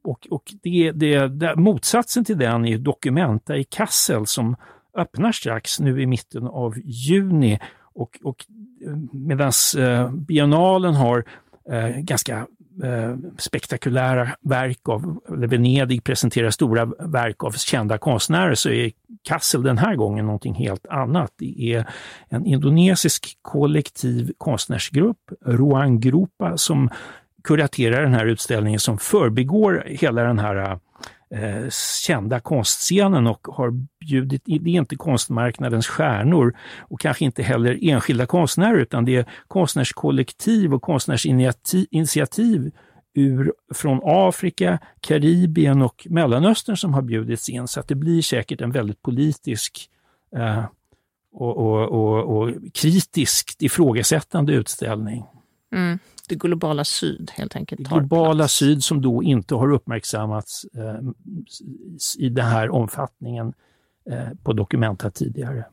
Och, 0.03 0.27
och 0.29 0.53
det, 0.63 0.91
det, 0.91 1.27
det, 1.27 1.55
motsatsen 1.55 2.25
till 2.25 2.37
den 2.37 2.65
är 2.65 2.77
Documenta 2.77 3.57
i 3.57 3.63
Kassel 3.63 4.25
som 4.25 4.55
öppnar 4.97 5.31
strax 5.31 5.79
nu 5.79 6.01
i 6.01 6.05
mitten 6.05 6.47
av 6.47 6.73
juni. 6.85 7.59
Och, 7.93 8.19
och 8.23 8.45
eh, 8.85 8.95
medan 9.11 9.51
eh, 9.77 10.11
biennalen 10.11 10.93
har 10.93 11.23
eh, 11.71 11.89
ganska 11.89 12.37
eh, 12.83 13.15
spektakulära 13.37 14.29
verk 14.41 14.89
av, 14.89 15.19
eller 15.33 15.47
Venedig 15.47 16.03
presenterar 16.03 16.49
stora 16.49 16.85
verk 16.85 17.43
av 17.43 17.51
kända 17.51 17.97
konstnärer 17.97 18.55
så 18.55 18.69
är 18.69 18.91
Kassel 19.23 19.63
den 19.63 19.77
här 19.77 19.95
gången 19.95 20.25
någonting 20.25 20.53
helt 20.53 20.85
annat. 20.85 21.33
Det 21.37 21.73
är 21.73 21.85
en 22.29 22.45
indonesisk 22.45 23.37
kollektiv 23.41 24.33
konstnärsgrupp, 24.37 25.31
Ruang 25.45 25.99
Grupa, 25.99 26.57
som 26.57 26.89
kuraterar 27.47 28.01
den 28.01 28.13
här 28.13 28.25
utställningen 28.25 28.79
som 28.79 28.97
förbigår 28.97 29.83
hela 29.87 30.23
den 30.23 30.39
här 30.39 30.79
eh, 31.33 31.69
kända 32.03 32.39
konstscenen 32.39 33.27
och 33.27 33.47
har 33.47 33.71
bjudit, 33.99 34.41
det 34.45 34.53
är 34.53 34.67
inte 34.67 34.95
konstmarknadens 34.95 35.87
stjärnor 35.87 36.55
och 36.79 36.99
kanske 36.99 37.25
inte 37.25 37.43
heller 37.43 37.79
enskilda 37.81 38.25
konstnärer 38.25 38.77
utan 38.77 39.05
det 39.05 39.15
är 39.15 39.25
konstnärskollektiv 39.47 40.73
och 40.73 40.81
konstnärsinitiativ 40.81 42.71
ur, 43.13 43.53
från 43.73 43.99
Afrika, 44.03 44.79
Karibien 44.99 45.81
och 45.81 46.07
Mellanöstern 46.09 46.77
som 46.77 46.93
har 46.93 47.01
bjudits 47.01 47.49
in. 47.49 47.67
Så 47.67 47.79
att 47.79 47.87
det 47.87 47.95
blir 47.95 48.21
säkert 48.21 48.61
en 48.61 48.71
väldigt 48.71 49.01
politisk 49.01 49.89
eh, 50.35 50.65
och, 51.33 51.57
och, 51.57 51.91
och, 51.91 52.37
och 52.37 52.51
kritiskt 52.73 53.61
ifrågasättande 53.61 54.53
utställning. 54.53 55.25
Mm 55.73 55.99
det 56.27 56.35
globala 56.35 56.83
syd 56.83 57.31
helt 57.33 57.55
enkelt. 57.55 57.89
Globala 57.89 58.35
plats. 58.35 58.53
syd 58.53 58.83
som 58.83 59.01
då 59.01 59.23
inte 59.23 59.55
har 59.55 59.71
uppmärksammats 59.71 60.65
eh, 60.75 60.99
i 62.17 62.29
den 62.29 62.45
här 62.45 62.69
omfattningen 62.69 63.53
eh, 64.09 64.29
på 64.43 64.53
Documenta 64.53 65.09
tidigare. 65.09 65.65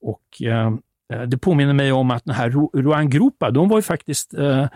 Och 0.00 0.42
eh, 0.42 0.66
eh 1.12 1.22
det 1.22 1.38
påminner 1.38 1.72
mig 1.72 1.92
om 1.92 2.10
att 2.10 2.24
den 2.24 2.34
här 2.34 2.50
Ruan 2.72 3.10
Grupa, 3.10 3.50
de 3.50 3.68
var 3.68 3.78
ju 3.78 3.82
faktiskt 3.82 4.34
eh, 4.34 4.66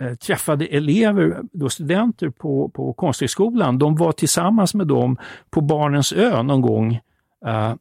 eh, 0.00 0.14
träffade 0.26 0.66
elever, 0.66 1.40
då 1.52 1.68
studenter 1.68 2.30
på, 2.30 2.68
på 2.68 2.92
Konsthögskolan. 2.92 3.78
De 3.78 3.96
var 3.96 4.12
tillsammans 4.12 4.74
med 4.74 4.86
dem 4.86 5.16
på 5.50 5.60
Barnens 5.60 6.12
ö 6.12 6.42
någon 6.42 6.60
gång 6.60 7.00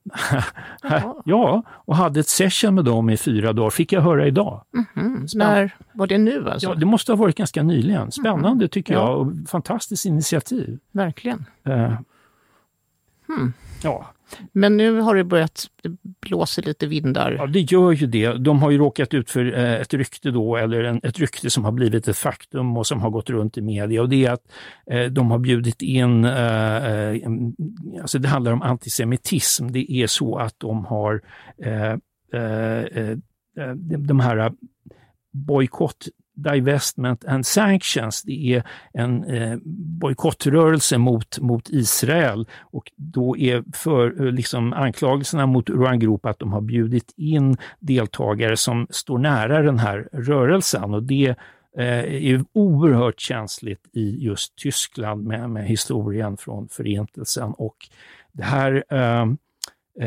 Uh, 0.85 1.13
ja, 1.25 1.63
och 1.69 1.95
hade 1.95 2.19
ett 2.19 2.27
session 2.27 2.75
med 2.75 2.85
dem 2.85 3.09
i 3.09 3.17
fyra 3.17 3.53
dagar, 3.53 3.69
fick 3.69 3.91
jag 3.91 4.01
höra 4.01 4.27
idag. 4.27 4.63
Mm 4.73 4.85
-hmm. 4.93 5.37
När 5.37 5.75
var 5.93 6.07
det 6.07 6.17
nu 6.17 6.49
alltså? 6.49 6.69
Ja, 6.69 6.75
det 6.75 6.85
måste 6.85 7.11
ha 7.11 7.17
varit 7.17 7.35
ganska 7.35 7.63
nyligen. 7.63 8.11
Spännande 8.11 8.47
mm 8.47 8.59
-hmm. 8.59 8.67
tycker 8.67 8.93
jag 8.93 9.19
och 9.19 9.33
fantastiskt 9.47 10.05
initiativ. 10.05 10.79
Verkligen. 10.91 11.45
Uh, 11.67 11.93
hmm. 13.27 13.53
Ja, 13.83 14.05
men 14.51 14.77
nu 14.77 14.99
har 14.99 15.15
det 15.15 15.23
börjat 15.23 15.67
blåsa 16.21 16.61
lite 16.61 16.87
vindar. 16.87 17.31
Ja, 17.31 17.47
det 17.47 17.59
gör 17.59 17.91
ju 17.91 18.07
det. 18.07 18.33
De 18.33 18.61
har 18.61 18.71
ju 18.71 18.77
råkat 18.77 19.13
ut 19.13 19.29
för 19.29 19.57
eh, 19.57 19.73
ett 19.73 19.93
rykte 19.93 20.31
då, 20.31 20.57
eller 20.57 20.83
en, 20.83 20.99
ett 21.03 21.19
rykte 21.19 21.49
som 21.49 21.65
har 21.65 21.71
blivit 21.71 22.07
ett 22.07 22.17
faktum 22.17 22.77
och 22.77 22.87
som 22.87 23.01
har 23.01 23.09
gått 23.09 23.29
runt 23.29 23.57
i 23.57 23.61
media. 23.61 24.01
Och 24.01 24.09
det 24.09 24.25
är 24.25 24.31
att 24.31 24.51
eh, 24.91 25.05
de 25.05 25.31
har 25.31 25.39
bjudit 25.39 25.81
in, 25.81 26.25
eh, 26.25 26.85
eh 26.85 27.21
alltså 28.01 28.19
det 28.19 28.27
handlar 28.27 28.51
om 28.51 28.61
antisemitism. 28.61 29.67
Det 29.67 29.91
är 29.91 30.07
så 30.07 30.37
att 30.37 30.55
de 30.57 30.85
har 30.85 31.21
eh, 31.63 31.91
eh, 32.33 32.83
eh 32.83 33.17
de 33.97 34.19
här 34.19 34.51
bojkott 35.31 36.07
Divestment 36.43 37.25
and 37.25 37.45
Sanctions. 37.45 38.23
Det 38.23 38.53
är 38.53 38.63
en 38.93 39.23
eh, 39.23 39.57
bojkottrörelse 39.99 40.97
mot, 40.97 41.39
mot 41.39 41.69
Israel. 41.69 42.47
Och 42.59 42.91
då 42.95 43.37
är 43.37 43.63
för, 43.73 44.25
eh, 44.25 44.31
liksom 44.31 44.73
anklagelserna 44.73 45.45
mot 45.45 45.69
Ruan 45.69 45.99
Group 45.99 46.25
att 46.25 46.39
de 46.39 46.53
har 46.53 46.61
bjudit 46.61 47.13
in 47.17 47.57
deltagare 47.79 48.57
som 48.57 48.87
står 48.89 49.17
nära 49.17 49.61
den 49.61 49.79
här 49.79 50.09
rörelsen. 50.11 50.93
Och 50.93 51.03
det 51.03 51.35
eh, 51.77 52.25
är 52.29 52.45
oerhört 52.53 53.19
känsligt 53.19 53.87
i 53.93 54.25
just 54.25 54.55
Tyskland 54.55 55.25
med, 55.25 55.49
med 55.49 55.65
historien 55.65 56.37
från 56.37 56.67
Förintelsen. 56.67 57.53
Och 57.53 57.75
det 58.31 58.43
här 58.43 58.83
eh, 58.89 59.21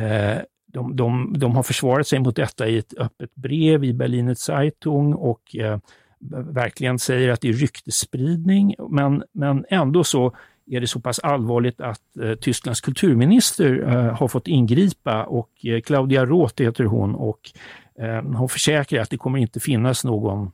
eh 0.03 0.43
de, 0.73 0.97
de, 0.97 1.35
de, 1.39 1.57
har 1.57 1.63
försvarat 1.63 2.07
sig 2.07 2.19
mot 2.19 2.37
detta 2.37 2.69
i 2.69 2.79
ett 2.79 2.95
öppet 2.99 3.35
brev 3.35 3.85
i 3.85 3.93
Berliner 3.93 4.35
Zeitung. 4.35 5.15
Och 5.15 5.57
eh, 5.57 5.79
verkligen 6.31 6.99
säger 6.99 7.31
att 7.31 7.41
det 7.41 7.49
är 7.49 7.53
ryktespridning, 7.53 8.75
men, 8.91 9.23
men 9.33 9.65
ändå 9.69 10.05
så 10.05 10.37
är 10.67 10.81
det 10.81 10.87
så 10.87 11.01
pass 11.01 11.19
allvarligt 11.19 11.81
att 11.81 12.17
eh, 12.23 12.35
Tysklands 12.35 12.81
kulturminister 12.81 13.83
eh, 13.89 14.17
har 14.17 14.29
fått 14.29 14.49
ingripa 14.49 15.25
och 15.25 15.51
eh, 15.65 15.81
Claudia 15.81 16.27
Roth 16.27 16.63
heter 16.63 16.85
hon 16.85 17.15
och 17.15 17.41
eh, 17.99 18.23
hon 18.23 18.49
försäkrar 18.49 19.03
att 19.03 19.11
det 19.11 19.17
kommer 19.17 19.39
inte 19.39 19.61
finnas 19.61 20.05
någon, 20.05 20.51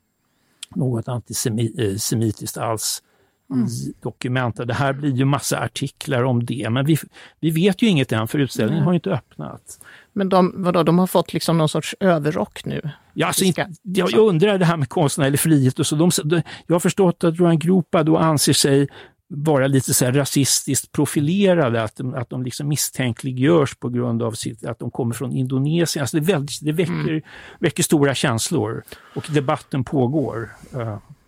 något 0.74 1.08
antisemitiskt 1.08 2.56
eh, 2.56 2.62
alls 2.62 3.02
mm. 3.50 3.66
i 3.66 3.94
dokumenten. 4.02 4.66
Det 4.66 4.74
här 4.74 4.92
blir 4.92 5.10
ju 5.10 5.24
massa 5.24 5.60
artiklar 5.60 6.22
om 6.22 6.44
det, 6.44 6.70
men 6.70 6.86
vi, 6.86 6.96
vi 7.40 7.50
vet 7.50 7.82
ju 7.82 7.86
inget 7.86 8.12
än 8.12 8.28
för 8.28 8.38
utställningen 8.38 8.78
mm. 8.78 8.86
har 8.86 8.94
inte 8.94 9.10
öppnat. 9.10 9.78
Men 10.12 10.28
de, 10.28 10.54
vadå, 10.56 10.82
de 10.82 10.98
har 10.98 11.06
fått 11.06 11.32
liksom 11.32 11.58
någon 11.58 11.68
sorts 11.68 11.94
överrock 12.00 12.64
nu? 12.64 12.90
Ja, 13.14 13.26
alltså, 13.26 13.44
ska, 13.44 13.66
jag, 13.82 14.10
jag 14.10 14.28
undrar 14.28 14.58
det 14.58 14.64
här 14.64 14.76
med 14.76 14.88
konstnärlig 14.88 15.40
frihet 15.40 15.78
och 15.78 15.86
så. 15.86 15.96
De, 15.96 16.10
de, 16.24 16.42
jag 16.66 16.74
har 16.74 16.80
förstått 16.80 17.24
att 17.24 17.34
Ruan 17.34 17.58
Grupa 17.58 18.02
då 18.02 18.16
anser 18.16 18.52
sig 18.52 18.88
vara 19.30 19.66
lite 19.66 19.94
så 19.94 20.04
här 20.04 20.12
rasistiskt 20.12 20.92
profilerade, 20.92 21.82
att 21.82 21.96
de, 21.96 22.14
att 22.14 22.30
de 22.30 22.42
liksom 22.42 22.68
misstänkliggörs 22.68 23.74
på 23.74 23.88
grund 23.88 24.22
av 24.22 24.32
sitt, 24.32 24.64
att 24.64 24.78
de 24.78 24.90
kommer 24.90 25.14
från 25.14 25.32
Indonesien. 25.32 26.02
Alltså 26.02 26.16
det, 26.16 26.32
väldigt, 26.32 26.58
det 26.62 26.72
väcker, 26.72 26.92
mm. 26.92 27.22
väcker 27.58 27.82
stora 27.82 28.14
känslor 28.14 28.82
och 29.14 29.26
debatten 29.30 29.84
pågår. 29.84 30.50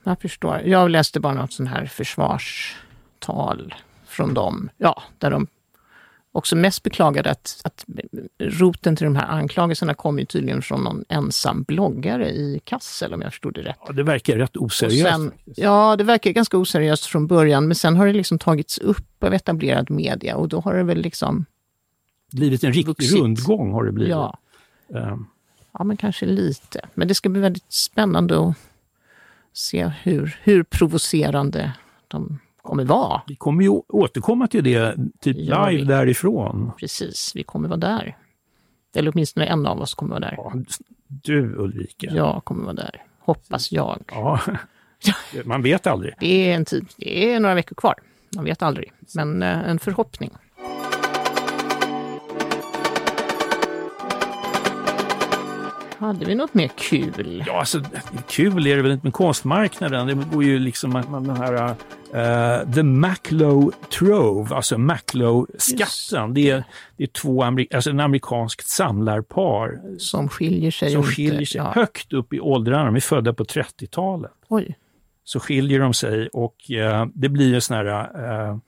Jag 0.05 0.21
förstår. 0.21 0.61
Jag 0.65 0.91
läste 0.91 1.21
bara 1.21 1.35
något 1.35 1.53
sånt 1.53 1.69
här 1.69 1.87
försvarstal 1.87 3.75
från 4.07 4.35
dem, 4.35 4.71
ja, 4.77 5.03
där 5.19 5.31
de 5.31 5.47
också 6.33 6.57
mest 6.57 6.83
beklagade 6.83 7.31
att, 7.31 7.61
att 7.65 7.85
roten 8.39 8.97
till 8.97 9.05
de 9.05 9.17
här 9.17 9.27
anklagelserna 9.27 9.95
kom 9.95 10.19
ju 10.19 10.25
tydligen 10.25 10.63
från 10.63 10.85
någon 10.85 11.05
ensam 11.09 11.63
bloggare 11.63 12.31
i 12.31 12.61
Kassel 12.65 13.15
om 13.15 13.23
jag 13.23 13.33
förstod 13.33 13.55
det 13.55 13.63
rätt. 13.63 13.77
Ja, 13.87 13.93
det 13.93 14.03
verkar 14.03 14.37
rätt 14.37 14.57
oseriöst. 14.57 15.11
Sen, 15.11 15.33
ja, 15.57 15.97
det 15.97 16.05
verkar 16.05 16.31
ganska 16.31 16.59
oseriöst 16.59 17.07
från 17.07 17.27
början, 17.27 17.67
men 17.67 17.75
sen 17.75 17.97
har 17.97 18.07
det 18.07 18.13
liksom 18.13 18.39
tagits 18.39 18.79
upp 18.79 19.25
av 19.25 19.35
etablerad 19.35 19.91
media 19.91 20.37
och 20.37 20.49
då 20.49 20.61
har 20.61 20.75
det 20.75 20.83
väl 20.83 20.99
liksom... 20.99 21.45
Blivit 22.33 22.65
en 22.65 22.73
riktig 22.73 22.87
vuxit. 22.87 23.19
rundgång 23.19 23.73
har 23.73 23.85
det 23.85 23.93
blivit. 23.93 24.11
Ja. 24.11 24.39
Um. 24.89 25.27
ja, 25.73 25.85
men 25.85 25.97
kanske 25.97 26.27
lite. 26.27 26.81
Men 26.95 27.09
det 27.09 27.15
ska 27.15 27.29
bli 27.29 27.41
väldigt 27.41 27.73
spännande 27.73 28.49
att 28.49 28.57
se 29.53 29.93
hur, 30.03 30.39
hur 30.43 30.63
provocerande 30.63 31.73
de 32.09 32.39
kommer 32.63 32.85
vara. 32.85 33.23
Vi 33.27 33.37
kommer 33.37 33.63
ju 33.63 33.69
återkomma 33.89 34.47
till 34.47 34.65
det 34.65 34.97
typ 35.21 35.37
live 35.37 35.71
vi. 35.71 35.85
därifrån. 35.85 36.73
Precis, 36.79 37.33
vi 37.35 37.43
kommer 37.43 37.69
vara 37.69 37.79
där. 37.79 38.17
Eller 38.95 39.13
åtminstone 39.15 39.47
en 39.47 39.67
av 39.67 39.81
oss 39.81 39.95
kommer 39.95 40.11
vara 40.11 40.21
där. 40.21 40.35
Ja, 40.37 40.53
du 41.07 41.55
Ulrika. 41.57 42.07
Jag 42.11 42.45
kommer 42.45 42.65
vara 42.65 42.75
där, 42.75 43.03
hoppas 43.21 43.73
jag. 43.73 44.03
Ja, 44.11 44.41
man 45.45 45.63
vet 45.63 45.87
aldrig. 45.87 46.15
Det 46.21 46.51
är 46.51 46.57
en 46.57 46.65
tid, 46.65 46.87
det 46.97 47.33
är 47.33 47.41
några 47.41 47.55
veckor 47.55 47.75
kvar. 47.75 47.95
Man 48.37 48.45
vet 48.45 48.63
aldrig, 48.63 48.93
men 49.15 49.43
eh, 49.43 49.69
en 49.69 49.79
förhoppning. 49.79 50.31
Hade 56.01 56.25
vi 56.25 56.35
något 56.35 56.55
mer 56.55 56.69
kul? 56.69 57.45
Ja, 57.47 57.59
alltså 57.59 57.83
kul 58.29 58.67
är 58.67 58.77
det 58.77 58.83
väl 58.83 58.93
inte 58.93 59.07
med 59.07 59.13
konstmarknaden. 59.13 60.07
Det 60.07 60.15
går 60.33 60.45
ju 60.45 60.59
liksom 60.59 60.91
man 60.91 61.27
den 61.27 61.37
här 61.37 61.71
uh, 62.15 62.73
The 62.73 62.83
Macklow 62.83 63.73
Trove, 63.99 64.55
alltså 64.55 64.79
Macklow-skatten. 64.79 66.35
Det 66.35 66.51
är, 66.51 66.65
det 66.97 67.03
är 67.03 67.07
två 67.07 67.45
alltså 67.45 67.91
en 67.91 68.01
amerikanskt 68.01 68.69
samlarpar. 68.69 69.81
Som 69.99 70.29
skiljer 70.29 70.71
sig. 70.71 70.93
Som 70.93 71.03
skiljer 71.03 71.45
sig 71.45 71.59
ja. 71.59 71.73
högt 71.75 72.13
upp 72.13 72.33
i 72.33 72.41
åldrarna. 72.41 72.85
De 72.85 72.97
är 72.97 73.01
födda 73.01 73.33
på 73.33 73.45
30-talet. 73.45 74.31
Oj. 74.49 74.79
Så 75.25 75.41
skiljer 75.41 75.81
de 75.81 75.95
sig 75.95 76.29
och 76.29 76.57
uh, 76.71 77.07
det 77.15 77.29
blir 77.29 77.55
en 77.55 77.61
sån 77.61 77.77
här 77.77 77.87
uh, 78.51 78.59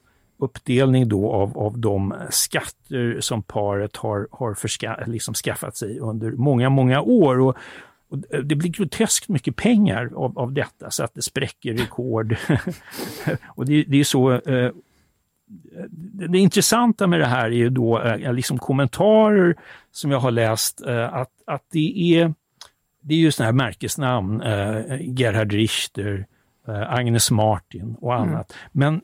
uppdelning 0.43 1.09
då 1.09 1.33
av, 1.33 1.59
av 1.59 1.79
de 1.79 2.15
skatter 2.31 3.21
som 3.21 3.43
paret 3.43 3.97
har, 3.97 4.29
har 4.31 4.55
förska, 4.55 5.05
liksom 5.07 5.35
skaffat 5.35 5.77
sig 5.77 5.99
under 5.99 6.31
många, 6.31 6.69
många 6.69 7.01
år. 7.01 7.41
Och, 7.41 7.57
och 8.09 8.19
det 8.19 8.55
blir 8.55 8.71
groteskt 8.71 9.29
mycket 9.29 9.57
pengar 9.57 10.11
av, 10.17 10.39
av 10.39 10.53
detta 10.53 10.91
så 10.91 11.05
att 11.05 11.15
det 11.15 11.23
spräcker 11.23 11.75
rekord. 11.75 12.37
och 13.47 13.67
det, 13.67 13.85
det 13.89 14.01
är 14.01 14.05
så 14.05 14.33
eh, 14.33 14.71
det 16.13 16.39
intressanta 16.39 17.07
med 17.07 17.21
det 17.21 17.27
här 17.27 17.45
är 17.45 17.51
ju 17.51 17.71
då 17.71 18.03
eh, 18.03 18.33
liksom 18.33 18.59
kommentarer 18.59 19.57
som 19.93 20.11
jag 20.11 20.21
har 20.21 20.31
läst 20.31 20.87
eh, 20.87 21.15
att, 21.15 21.31
att 21.47 21.63
det 21.71 22.15
är 22.15 22.35
det 23.03 23.15
är 23.15 23.19
ju 23.19 23.33
sådana 23.33 23.47
här 23.47 23.67
märkesnamn, 23.67 24.41
eh, 24.41 24.97
Gerhard 25.01 25.53
Richter, 25.53 26.27
eh, 26.69 26.93
Agnes 26.93 27.31
Martin 27.31 27.97
och 28.01 28.15
mm. 28.15 28.29
annat. 28.29 28.53
Mm. 28.53 28.69
Men 28.73 29.01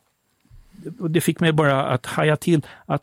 det 1.11 1.21
fick 1.21 1.41
mig 1.41 1.53
bara 1.53 1.87
att 1.87 2.07
haja 2.07 2.37
till 2.37 2.67
att 2.87 3.03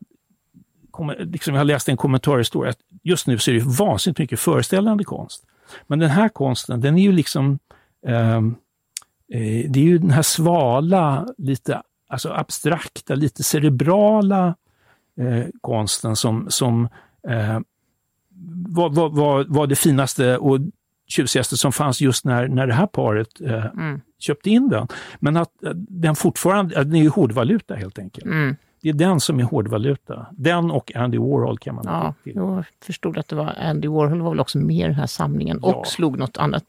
liksom 1.20 1.54
jag 1.54 1.60
har 1.60 1.66
läst 1.66 1.90
en 1.90 1.98
kommentarhistoria, 1.98 2.70
att 2.70 2.80
just 3.04 3.28
nu 3.28 3.38
så 3.38 3.52
är 3.52 3.56
det 3.56 3.64
vansinnigt 3.66 4.20
mycket 4.20 4.40
föreställande 4.40 5.04
konst. 5.04 5.44
Men 5.88 6.00
den 6.00 6.10
här 6.10 6.30
konsten, 6.30 6.82
den 6.82 6.98
är 6.98 7.04
ju 7.04 7.12
liksom, 7.12 7.60
ehm, 8.08 8.56
eh, 9.34 9.70
det 9.70 9.80
är 9.80 9.84
ju 9.84 9.98
den 9.98 10.12
här 10.12 10.22
svala, 10.22 11.28
lite 11.38 11.82
alltså 12.08 12.30
abstrakta, 12.30 13.16
lite 13.16 13.44
cerebrala 13.44 14.56
eh, 15.20 15.46
konsten 15.62 16.16
som, 16.16 16.46
som 16.50 16.90
eh, 17.28 17.60
var, 18.68 18.90
var, 18.90 19.10
var, 19.10 19.46
var 19.48 19.68
det 19.68 19.76
finaste 19.76 20.38
och 20.38 20.60
tjusigaste 21.08 21.58
som 21.58 21.72
fanns 21.72 22.02
just 22.02 22.26
när, 22.26 22.48
när 22.48 22.68
det 22.68 22.74
här 22.74 22.88
paret 22.88 23.42
eh, 23.42 23.66
mm 23.66 24.02
köpte 24.20 24.50
in 24.50 24.70
den. 24.70 24.88
Men 25.20 25.38
att 25.38 25.64
eh, 25.64 25.72
den 25.76 26.16
fortfarande, 26.16 26.84
den 26.84 26.96
är 26.96 27.02
ju 27.02 27.10
hårdvaluta 27.10 27.76
helt 27.76 28.00
enkelt. 28.00 28.26
Mm. 28.26 28.56
Det 28.82 28.90
är 28.90 28.94
den 28.94 29.20
som 29.20 29.40
är 29.40 29.44
hårdvaluta. 29.44 30.26
Den 30.32 30.72
och 30.72 30.96
Andy 30.96 31.18
Warhol 31.18 31.58
kan 31.58 31.76
man 31.76 31.84
ja, 31.88 32.14
till. 32.24 32.36
Jag 32.36 32.66
förstod 32.84 33.18
att 33.18 33.28
det 33.28 33.36
var 33.36 33.56
Andy 33.62 33.88
Warhol 33.88 34.22
var 34.22 34.30
väl 34.30 34.40
också 34.40 34.58
med 34.58 34.76
i 34.76 34.82
den 34.82 34.94
här 34.94 35.08
samlingen 35.08 35.60
ja. 35.62 35.76
och 35.76 35.88
slog 35.88 36.18
något 36.18 36.38
annat 36.38 36.64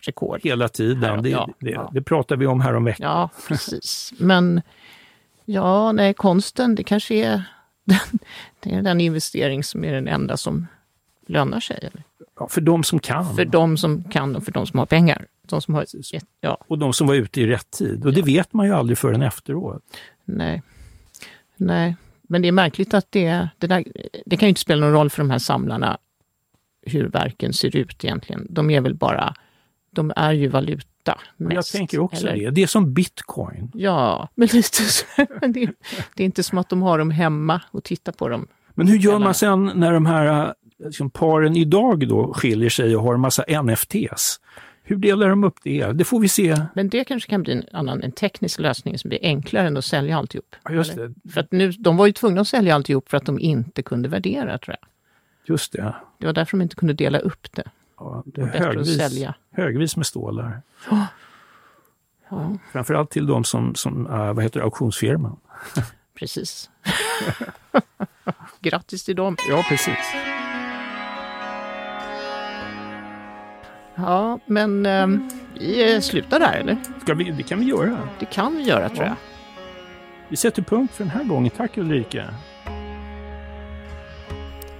rekord. 0.00 0.40
Hela 0.42 0.68
tiden, 0.68 1.22
det, 1.22 1.28
ja, 1.28 1.48
det, 1.58 1.70
ja. 1.70 1.90
det 1.92 2.02
pratar 2.02 2.36
vi 2.36 2.46
om 2.46 2.60
här 2.60 2.74
om 2.74 2.84
veckan. 2.84 3.10
Ja, 3.10 3.30
precis. 3.48 4.12
Men 4.18 4.62
ja, 5.44 5.92
nej, 5.92 6.14
konsten, 6.14 6.74
det 6.74 6.84
kanske 6.84 7.14
är 7.14 7.42
den, 7.84 8.18
det 8.60 8.74
är 8.74 8.82
den 8.82 9.00
investering 9.00 9.64
som 9.64 9.84
är 9.84 9.92
den 9.92 10.08
enda 10.08 10.36
som 10.36 10.66
lönar 11.26 11.60
sig. 11.60 11.76
Eller? 11.76 12.02
Ja, 12.38 12.48
för 12.48 12.60
de 12.60 12.84
som 12.84 12.98
kan. 12.98 13.36
För 13.36 13.44
de 13.44 13.76
som 13.76 14.04
kan 14.04 14.36
och 14.36 14.44
för 14.44 14.52
de 14.52 14.66
som 14.66 14.78
har 14.78 14.86
pengar. 14.86 15.26
De 15.46 15.60
som 15.60 15.74
har, 15.74 15.86
ja. 16.40 16.58
Och 16.68 16.78
de 16.78 16.92
som 16.92 17.06
var 17.06 17.14
ute 17.14 17.40
i 17.40 17.46
rätt 17.46 17.70
tid. 17.70 18.06
Och 18.06 18.12
det 18.12 18.22
vet 18.22 18.52
man 18.52 18.66
ju 18.66 18.72
aldrig 18.72 18.98
förrän 18.98 19.22
efteråt. 19.22 19.82
Nej. 20.24 20.62
Nej, 21.56 21.96
men 22.22 22.42
det 22.42 22.48
är 22.48 22.52
märkligt 22.52 22.94
att 22.94 23.12
det, 23.12 23.48
det, 23.58 23.66
där, 23.66 23.84
det 24.26 24.36
kan 24.36 24.46
ju 24.46 24.48
inte 24.48 24.60
spela 24.60 24.86
någon 24.86 24.94
roll 24.94 25.10
för 25.10 25.22
de 25.22 25.30
här 25.30 25.38
samlarna 25.38 25.98
hur 26.86 27.08
verken 27.08 27.52
ser 27.52 27.76
ut 27.76 28.04
egentligen. 28.04 28.46
De 28.50 28.70
är 28.70 28.80
väl 28.80 28.94
bara, 28.94 29.34
de 29.90 30.12
är 30.16 30.32
ju 30.32 30.48
valuta. 30.48 31.18
Mest, 31.36 31.54
jag 31.54 31.66
tänker 31.66 31.98
också 31.98 32.26
eller? 32.26 32.44
det. 32.44 32.50
Det 32.50 32.62
är 32.62 32.66
som 32.66 32.94
bitcoin. 32.94 33.70
Ja, 33.74 34.28
men 34.34 34.48
lite 34.52 34.82
så. 34.82 35.04
Men 35.40 35.52
det, 35.52 35.70
det, 36.14 36.22
är 36.22 36.24
inte 36.24 36.42
som 36.42 36.58
att 36.58 36.68
de 36.68 36.82
har 36.82 36.98
dem 36.98 37.10
hemma 37.10 37.60
och 37.70 37.84
tittar 37.84 38.12
på 38.12 38.28
dem. 38.28 38.46
Men 38.74 38.88
hur 38.88 38.98
gör 38.98 39.18
man 39.18 39.34
sen 39.34 39.70
när 39.74 39.92
de 39.92 40.06
här 40.06 40.54
liksom 40.78 41.10
paren 41.10 41.56
idag 41.56 42.08
då 42.08 42.34
skiljer 42.34 42.70
sig 42.70 42.96
och 42.96 43.02
har 43.02 43.14
en 43.14 43.20
massa 43.20 43.62
NFTs. 43.62 44.40
Hur 44.86 44.96
delar 44.96 45.28
de 45.28 45.44
upp 45.44 45.58
det? 45.62 45.92
Det 45.92 46.04
får 46.04 46.20
vi 46.20 46.28
se. 46.28 46.60
Men 46.74 46.88
det 46.88 47.04
kanske 47.04 47.30
kan 47.30 47.42
bli 47.42 47.52
en 47.52 47.64
annan, 47.72 48.02
en 48.02 48.12
teknisk 48.12 48.58
lösning 48.58 48.98
som 48.98 49.08
blir 49.08 49.18
enklare 49.22 49.66
än 49.66 49.76
att 49.76 49.84
sälja 49.84 50.18
alltihop. 50.18 50.56
Ja, 50.64 50.70
just 50.70 50.96
det. 50.96 51.14
För 51.32 51.40
att 51.40 51.52
nu, 51.52 51.70
de 51.70 51.96
var 51.96 52.06
ju 52.06 52.12
tvungna 52.12 52.40
att 52.40 52.48
sälja 52.48 52.74
alltihop 52.74 53.08
för 53.08 53.16
att 53.16 53.26
de 53.26 53.38
inte 53.38 53.82
kunde 53.82 54.08
värdera, 54.08 54.58
tror 54.58 54.76
jag. 54.80 54.88
Just 55.54 55.72
det. 55.72 55.94
Det 56.18 56.26
var 56.26 56.32
därför 56.32 56.56
de 56.56 56.62
inte 56.62 56.76
kunde 56.76 56.94
dela 56.94 57.18
upp 57.18 57.52
det. 57.52 57.64
Ja, 57.98 58.22
det 58.26 58.40
är 58.40 58.46
högvis, 58.46 59.26
högvis 59.50 59.96
med 59.96 60.06
stålar. 60.06 60.62
Oh. 60.90 61.04
Ja. 62.28 62.58
Framförallt 62.72 63.10
till 63.10 63.26
de 63.26 63.44
som, 63.44 63.74
som 63.74 64.04
vad 64.04 64.42
heter 64.42 64.60
auktionsfirman. 64.60 65.36
Precis. 66.14 66.70
Grattis 68.60 69.04
till 69.04 69.16
dem. 69.16 69.36
Ja, 69.50 69.64
precis. 69.68 70.14
Ja, 73.94 74.38
men 74.46 74.86
eh, 74.86 75.06
vi 75.60 76.00
slutar 76.02 76.40
där 76.40 76.52
eller? 76.52 76.76
Ska 77.02 77.14
vi, 77.14 77.24
det 77.30 77.42
kan 77.42 77.58
vi 77.58 77.64
göra. 77.64 77.98
Det 78.18 78.26
kan 78.26 78.56
vi 78.56 78.62
göra 78.62 78.88
tror 78.88 79.04
jag. 79.04 79.14
Vi 80.28 80.36
sätter 80.36 80.62
punkt 80.62 80.94
för 80.94 81.04
den 81.04 81.10
här 81.10 81.24
gången. 81.24 81.50
Tack 81.50 81.78
Ulrika. 81.78 82.24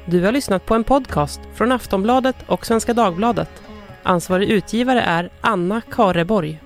Du 0.06 0.24
har 0.24 0.32
lyssnat 0.32 0.66
på 0.66 0.74
en 0.74 0.84
podcast 0.84 1.40
från 1.54 1.72
Aftonbladet 1.72 2.36
och 2.46 2.66
Svenska 2.66 2.94
Dagbladet. 2.94 3.62
Ansvarig 4.02 4.48
utgivare 4.50 5.00
är 5.00 5.30
Anna 5.40 5.80
Kareborg. 5.90 6.60